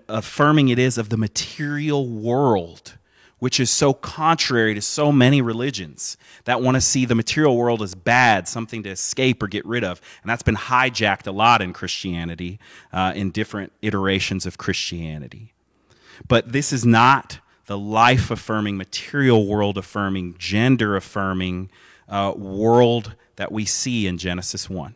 affirming 0.09 0.69
it 0.69 0.79
is 0.79 0.99
of 0.99 1.09
the 1.09 1.17
material 1.17 2.07
world, 2.07 2.99
which 3.41 3.59
is 3.59 3.71
so 3.71 3.93
contrary 3.93 4.75
to 4.75 4.81
so 4.81 5.11
many 5.11 5.43
religions 5.43 6.17
that 6.45 6.63
want 6.63 6.77
to 6.77 6.81
see 6.81 7.05
the 7.05 7.15
material 7.15 7.57
world 7.57 7.83
as 7.83 7.95
bad, 7.95 8.47
something 8.47 8.83
to 8.85 8.91
escape 8.91 9.43
or 9.43 9.49
get 9.49 9.67
rid 9.67 9.83
of. 9.83 10.01
And 10.23 10.31
that's 10.31 10.43
been 10.43 10.57
hijacked 10.57 11.27
a 11.27 11.33
lot 11.33 11.61
in 11.61 11.73
Christianity, 11.73 12.61
uh, 12.93 13.13
in 13.17 13.31
different 13.31 13.73
iterations 13.83 14.47
of 14.47 14.59
Christianity. 14.59 15.53
But 16.29 16.53
this 16.53 16.73
is 16.73 16.85
not 16.87 17.41
the 17.67 17.79
life 17.79 18.31
affirming, 18.31 18.77
material 18.77 19.47
world 19.47 19.79
affirming, 19.79 20.37
gender 20.39 20.95
affirming 20.95 21.71
uh, 22.09 22.35
world 22.37 23.15
that 23.37 23.51
we 23.51 23.65
see 23.65 24.07
in 24.07 24.19
Genesis 24.19 24.69
1. 24.69 24.95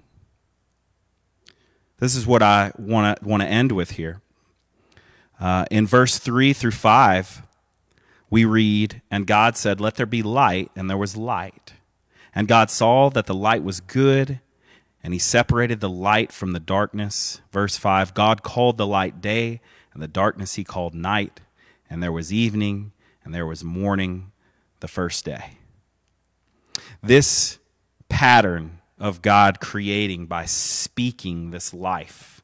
This 1.99 2.15
is 2.15 2.27
what 2.27 2.43
I 2.43 2.73
want 2.79 3.19
to 3.23 3.47
end 3.47 3.73
with 3.73 3.93
here. 3.93 4.21
Uh, 5.41 5.65
in 5.71 5.87
verse 5.87 6.19
3 6.19 6.53
through 6.53 6.73
5, 6.73 7.43
we 8.35 8.45
read, 8.45 9.01
And 9.13 9.29
God 9.29 9.57
said, 9.57 9.81
Let 9.81 9.95
there 9.95 10.07
be 10.07 10.21
light, 10.21 10.69
and 10.75 10.91
there 10.91 10.97
was 10.97 11.17
light. 11.17 11.75
And 12.35 12.49
God 12.49 12.69
saw 12.69 13.09
that 13.11 13.27
the 13.27 13.35
light 13.35 13.63
was 13.63 13.79
good, 13.79 14.41
and 15.05 15.13
he 15.13 15.21
separated 15.21 15.79
the 15.79 15.89
light 15.89 16.33
from 16.33 16.51
the 16.51 16.59
darkness. 16.59 17.41
Verse 17.53 17.77
5 17.77 18.13
God 18.13 18.43
called 18.43 18.77
the 18.77 18.89
light 18.89 19.21
day, 19.21 19.61
and 19.93 20.03
the 20.03 20.09
darkness 20.09 20.55
he 20.55 20.65
called 20.65 20.97
night. 20.97 21.43
And 21.89 22.03
there 22.03 22.11
was 22.11 22.33
evening, 22.33 22.91
and 23.23 23.33
there 23.33 23.47
was 23.47 23.63
morning 23.63 24.33
the 24.81 24.89
first 24.89 25.25
day. 25.25 25.59
This 27.05 27.61
pattern 28.09 28.81
of 28.99 29.23
God 29.23 29.61
creating 29.61 30.27
by 30.27 30.45
speaking 30.47 31.53
this 31.53 31.73
life 31.73 32.43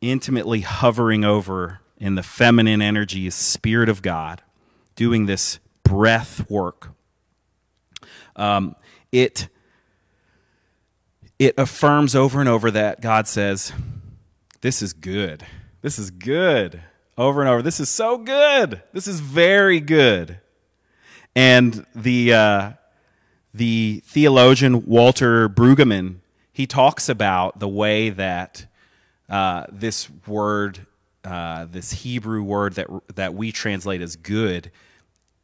intimately 0.00 0.62
hovering 0.62 1.24
over 1.24 1.78
in 1.98 2.14
the 2.14 2.22
feminine 2.22 2.82
energy, 2.82 3.26
is 3.26 3.34
Spirit 3.34 3.88
of 3.88 4.02
God, 4.02 4.42
doing 4.96 5.26
this 5.26 5.58
breath 5.82 6.48
work. 6.50 6.90
Um, 8.36 8.76
it 9.12 9.48
it 11.38 11.54
affirms 11.58 12.14
over 12.14 12.40
and 12.40 12.48
over 12.48 12.70
that 12.70 13.00
God 13.00 13.26
says, 13.28 13.72
"This 14.60 14.82
is 14.82 14.92
good. 14.92 15.44
This 15.82 15.98
is 15.98 16.10
good." 16.10 16.82
Over 17.16 17.42
and 17.42 17.48
over. 17.48 17.62
This 17.62 17.78
is 17.78 17.88
so 17.88 18.18
good. 18.18 18.82
This 18.92 19.06
is 19.06 19.20
very 19.20 19.78
good. 19.78 20.40
And 21.36 21.86
the 21.94 22.32
uh, 22.32 22.72
the 23.52 24.02
theologian 24.04 24.84
Walter 24.84 25.48
Brueggemann 25.48 26.16
he 26.54 26.68
talks 26.68 27.08
about 27.08 27.58
the 27.58 27.68
way 27.68 28.10
that 28.10 28.66
uh, 29.28 29.64
this 29.72 30.08
word, 30.24 30.86
uh, 31.24 31.66
this 31.70 31.92
Hebrew 31.92 32.42
word 32.42 32.74
that 32.74 32.88
that 33.14 33.34
we 33.34 33.50
translate 33.50 34.02
as 34.02 34.16
good, 34.16 34.70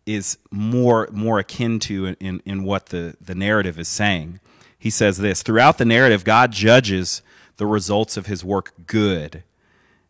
is 0.07 0.39
more 0.51 1.09
more 1.13 1.39
akin 1.39 1.79
to 1.81 2.17
in, 2.21 2.43
in 2.45 2.65
what 2.65 2.87
the, 2.87 3.17
the 3.21 3.35
narrative 3.35 3.79
is 3.79 3.89
saying. 3.89 4.41
He 4.79 4.91
says 4.91 5.19
this 5.19 5.43
throughout 5.43 5.79
the 5.79 5.85
narrative, 5.85 6.25
God 6.25 6.53
judges 6.53 7.23
the 7.57 7.67
results 7.67 8.17
of 8.17 8.27
his 8.27 8.45
work 8.45 8.73
good. 8.87 9.43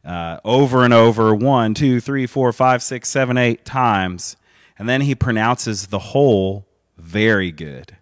Uh, 0.03 0.41
over 0.45 0.83
and 0.83 0.95
over, 0.95 1.35
one, 1.35 1.75
two, 1.75 2.01
three, 2.01 2.27
four, 2.27 2.53
five, 2.55 2.83
six, 2.83 3.09
seven, 3.09 3.37
eight 3.37 3.67
times. 3.67 4.37
And 4.79 4.89
then 4.89 5.03
he 5.03 5.15
pronounces 5.15 5.89
the 5.89 5.99
whole 5.99 6.67
very 6.97 7.53
good. 7.53 7.99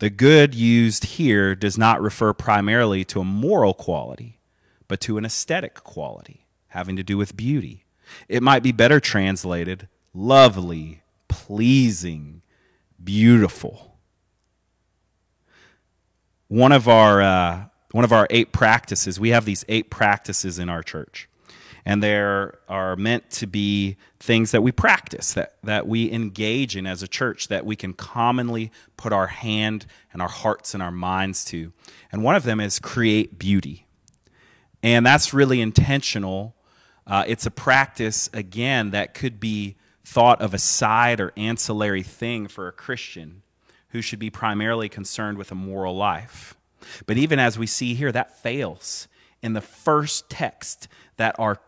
The 0.00 0.10
good 0.10 0.54
used 0.54 1.04
here 1.04 1.54
does 1.54 1.78
not 1.78 2.02
refer 2.02 2.34
primarily 2.34 3.06
to 3.06 3.20
a 3.20 3.24
moral 3.24 3.72
quality, 3.72 4.38
but 4.86 5.00
to 5.02 5.16
an 5.16 5.24
aesthetic 5.24 5.82
quality 5.82 6.44
having 6.68 6.96
to 6.96 7.02
do 7.02 7.16
with 7.16 7.36
beauty. 7.36 7.84
It 8.28 8.42
might 8.42 8.62
be 8.62 8.72
better 8.72 9.00
translated 9.00 9.88
lovely, 10.14 11.02
pleasing, 11.28 12.42
beautiful. 13.02 13.96
One 16.48 16.72
of 16.72 16.88
our 16.88 17.20
uh, 17.20 17.64
one 17.92 18.04
of 18.04 18.12
our 18.12 18.26
eight 18.30 18.52
practices. 18.52 19.18
We 19.18 19.30
have 19.30 19.44
these 19.44 19.64
eight 19.68 19.90
practices 19.90 20.58
in 20.58 20.68
our 20.68 20.82
church, 20.82 21.28
and 21.84 22.02
there 22.02 22.58
are 22.68 22.96
meant 22.96 23.30
to 23.32 23.46
be 23.46 23.96
things 24.18 24.50
that 24.50 24.62
we 24.62 24.72
practice 24.72 25.32
that 25.34 25.56
that 25.62 25.86
we 25.86 26.10
engage 26.10 26.76
in 26.76 26.86
as 26.86 27.02
a 27.02 27.08
church 27.08 27.48
that 27.48 27.64
we 27.66 27.76
can 27.76 27.92
commonly 27.92 28.70
put 28.96 29.12
our 29.12 29.28
hand 29.28 29.86
and 30.12 30.22
our 30.22 30.28
hearts 30.28 30.74
and 30.74 30.82
our 30.82 30.90
minds 30.90 31.44
to. 31.46 31.72
And 32.10 32.22
one 32.22 32.34
of 32.34 32.44
them 32.44 32.60
is 32.60 32.78
create 32.78 33.38
beauty. 33.38 33.86
And 34.82 35.04
that's 35.04 35.34
really 35.34 35.60
intentional. 35.60 36.54
Uh, 37.08 37.24
it's 37.26 37.46
a 37.46 37.50
practice, 37.50 38.28
again, 38.32 38.90
that 38.90 39.14
could 39.14 39.40
be 39.40 39.76
thought 40.04 40.40
of 40.40 40.54
a 40.54 40.58
side 40.58 41.20
or 41.20 41.32
ancillary 41.36 42.02
thing 42.02 42.46
for 42.46 42.68
a 42.68 42.72
Christian 42.72 43.42
who 43.90 44.02
should 44.02 44.18
be 44.18 44.30
primarily 44.30 44.88
concerned 44.88 45.38
with 45.38 45.50
a 45.50 45.54
moral 45.54 45.96
life. 45.96 46.54
But 47.06 47.16
even 47.16 47.38
as 47.38 47.58
we 47.58 47.66
see 47.66 47.94
here, 47.94 48.12
that 48.12 48.38
fails 48.38 49.08
in 49.42 49.54
the 49.54 49.60
first 49.60 50.28
text 50.28 50.88
that 51.16 51.34
our 51.38 51.58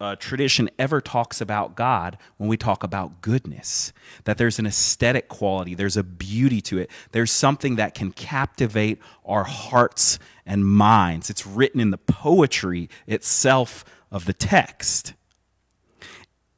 uh, 0.00 0.16
tradition 0.16 0.70
ever 0.78 1.00
talks 1.00 1.40
about 1.40 1.76
God 1.76 2.16
when 2.38 2.48
we 2.48 2.56
talk 2.56 2.82
about 2.82 3.20
goodness. 3.20 3.92
That 4.24 4.38
there's 4.38 4.58
an 4.58 4.66
aesthetic 4.66 5.28
quality, 5.28 5.74
there's 5.74 5.96
a 5.96 6.02
beauty 6.02 6.60
to 6.62 6.78
it, 6.78 6.90
there's 7.12 7.30
something 7.30 7.76
that 7.76 7.94
can 7.94 8.12
captivate 8.12 8.98
our 9.24 9.44
hearts 9.44 10.18
and 10.46 10.64
minds. 10.66 11.28
It's 11.28 11.46
written 11.46 11.80
in 11.80 11.90
the 11.90 11.98
poetry 11.98 12.88
itself 13.06 13.84
of 14.10 14.24
the 14.24 14.32
text. 14.32 15.14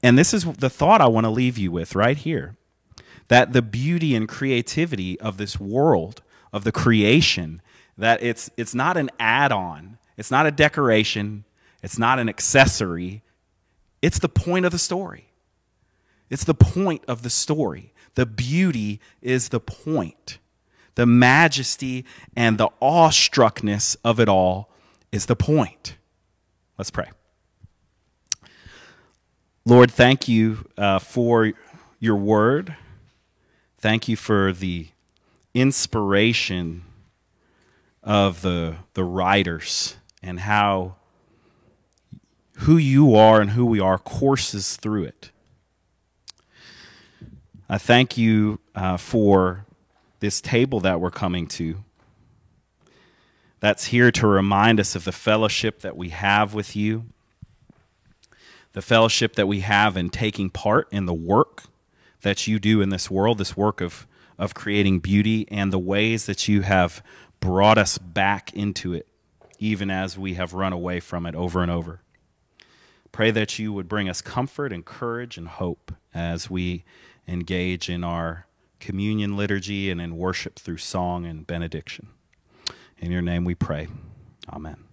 And 0.03 0.19
this 0.19 0.35
is 0.35 0.45
the 0.45 0.71
thought 0.71 1.01
I 1.01 1.09
want 1.09 1.25
to 1.25 1.31
leave 1.31 1.59
you 1.59 1.71
with 1.71 1.95
right 1.95 2.17
here 2.17 2.57
that 3.29 3.53
the 3.53 3.63
beauty 3.63 4.15
and 4.15 4.29
creativity 4.29 5.19
of 5.21 5.39
this 5.39 5.59
world, 5.59 6.23
of 6.53 6.65
the 6.65 6.73
creation, 6.73 7.63
that 7.97 8.23
it's, 8.23 8.51
it's 8.57 8.75
not 8.75 8.97
an 8.97 9.11
add 9.19 9.53
on, 9.53 9.97
it's 10.19 10.31
not 10.31 10.45
a 10.45 10.51
decoration, 10.51 11.45
it's 11.83 11.99
not 11.99 12.19
an 12.19 12.29
accessory, 12.29 13.23
it's 14.03 14.19
the 14.19 14.29
point 14.29 14.67
of 14.67 14.73
the 14.73 14.79
story. 14.79 15.29
It's 16.29 16.45
the 16.45 16.55
point 16.55 17.05
of 17.07 17.23
the 17.23 17.31
story. 17.31 17.93
The 18.15 18.27
beauty 18.27 19.01
is 19.21 19.51
the 19.51 19.61
point. 19.61 20.39
The 20.95 21.07
majesty 21.07 22.05
and 22.37 22.59
the 22.59 22.69
awestruckness 22.81 23.97
of 24.05 24.21
it 24.21 24.29
all 24.29 24.71
is 25.11 25.27
the 25.27 25.37
point. 25.37 25.97
Let's 26.77 26.91
pray. 26.91 27.09
Lord, 29.65 29.93
thank 29.93 30.27
you 30.27 30.69
uh, 30.77 30.99
for 30.99 31.53
your 32.01 32.17
word. 32.17 32.75
Thank 33.79 34.09
you 34.09 34.17
for 34.17 34.53
the 34.53 34.89
inspiration 35.55 36.83
of 38.03 38.43
the, 38.43 38.79
the 38.95 39.05
writers 39.05 39.97
and 40.21 40.41
how 40.41 40.97
who 42.59 42.77
you 42.77 43.15
are 43.15 43.41
and 43.41 43.51
who 43.51 43.65
we 43.65 43.79
are 43.79 43.99
courses 43.99 44.77
through 44.77 45.05
it. 45.05 45.31
I 47.69 47.79
thank 47.79 48.19
you 48.19 48.59
uh, 48.75 48.97
for 48.97 49.65
this 50.19 50.41
table 50.41 50.81
that 50.81 51.01
we're 51.01 51.11
coming 51.13 51.47
to. 51.49 51.85
That's 53.61 53.87
here 53.87 54.11
to 54.11 54.27
remind 54.27 54.81
us 54.81 54.97
of 54.97 55.05
the 55.05 55.13
fellowship 55.13 55.83
that 55.83 55.97
we 55.97 56.09
have 56.09 56.53
with 56.53 56.75
you, 56.75 57.05
the 58.73 58.83
fellowship 58.83 59.35
that 59.37 59.47
we 59.47 59.61
have 59.61 59.97
in 59.97 60.11
taking 60.11 60.51
part 60.51 60.89
in 60.91 61.07
the 61.07 61.15
work 61.15 61.65
that 62.23 62.47
you 62.47 62.59
do 62.59 62.81
in 62.81 62.89
this 62.89 63.11
world, 63.11 63.39
this 63.39 63.57
work 63.57 63.81
of, 63.81 64.07
of 64.39 64.55
creating 64.55 65.01
beauty, 65.01 65.47
and 65.51 65.73
the 65.73 65.79
ways 65.79 66.27
that 66.27 66.49
you 66.49 66.63
have 66.63 67.03
brought 67.41 67.79
us 67.79 67.99
back 67.99 68.53
into 68.55 68.95
it, 68.95 69.07
even 69.59 69.91
as 69.91 70.17
we 70.17 70.35
have 70.35 70.55
run 70.55 70.73
away 70.73 71.01
from 71.01 71.27
it 71.27 71.35
over 71.35 71.63
and 71.63 71.71
over. 71.71 72.01
Pray 73.11 73.31
that 73.31 73.59
you 73.59 73.73
would 73.73 73.89
bring 73.89 74.09
us 74.09 74.23
comfort 74.23 74.73
and 74.73 74.85
courage 74.85 75.37
and 75.37 75.49
hope 75.49 75.93
as 76.15 76.49
we 76.49 76.85
engage 77.29 77.91
in 77.91 78.03
our 78.03 78.47
communion 78.81 79.37
liturgy 79.37 79.91
and 79.91 80.01
in 80.01 80.17
worship 80.17 80.59
through 80.59 80.79
song 80.79 81.27
and 81.27 81.47
benediction. 81.47 82.09
In 82.99 83.11
your 83.11 83.23
name 83.23 83.45
we 83.45 83.55
pray. 83.55 83.89
Amen. 84.51 84.85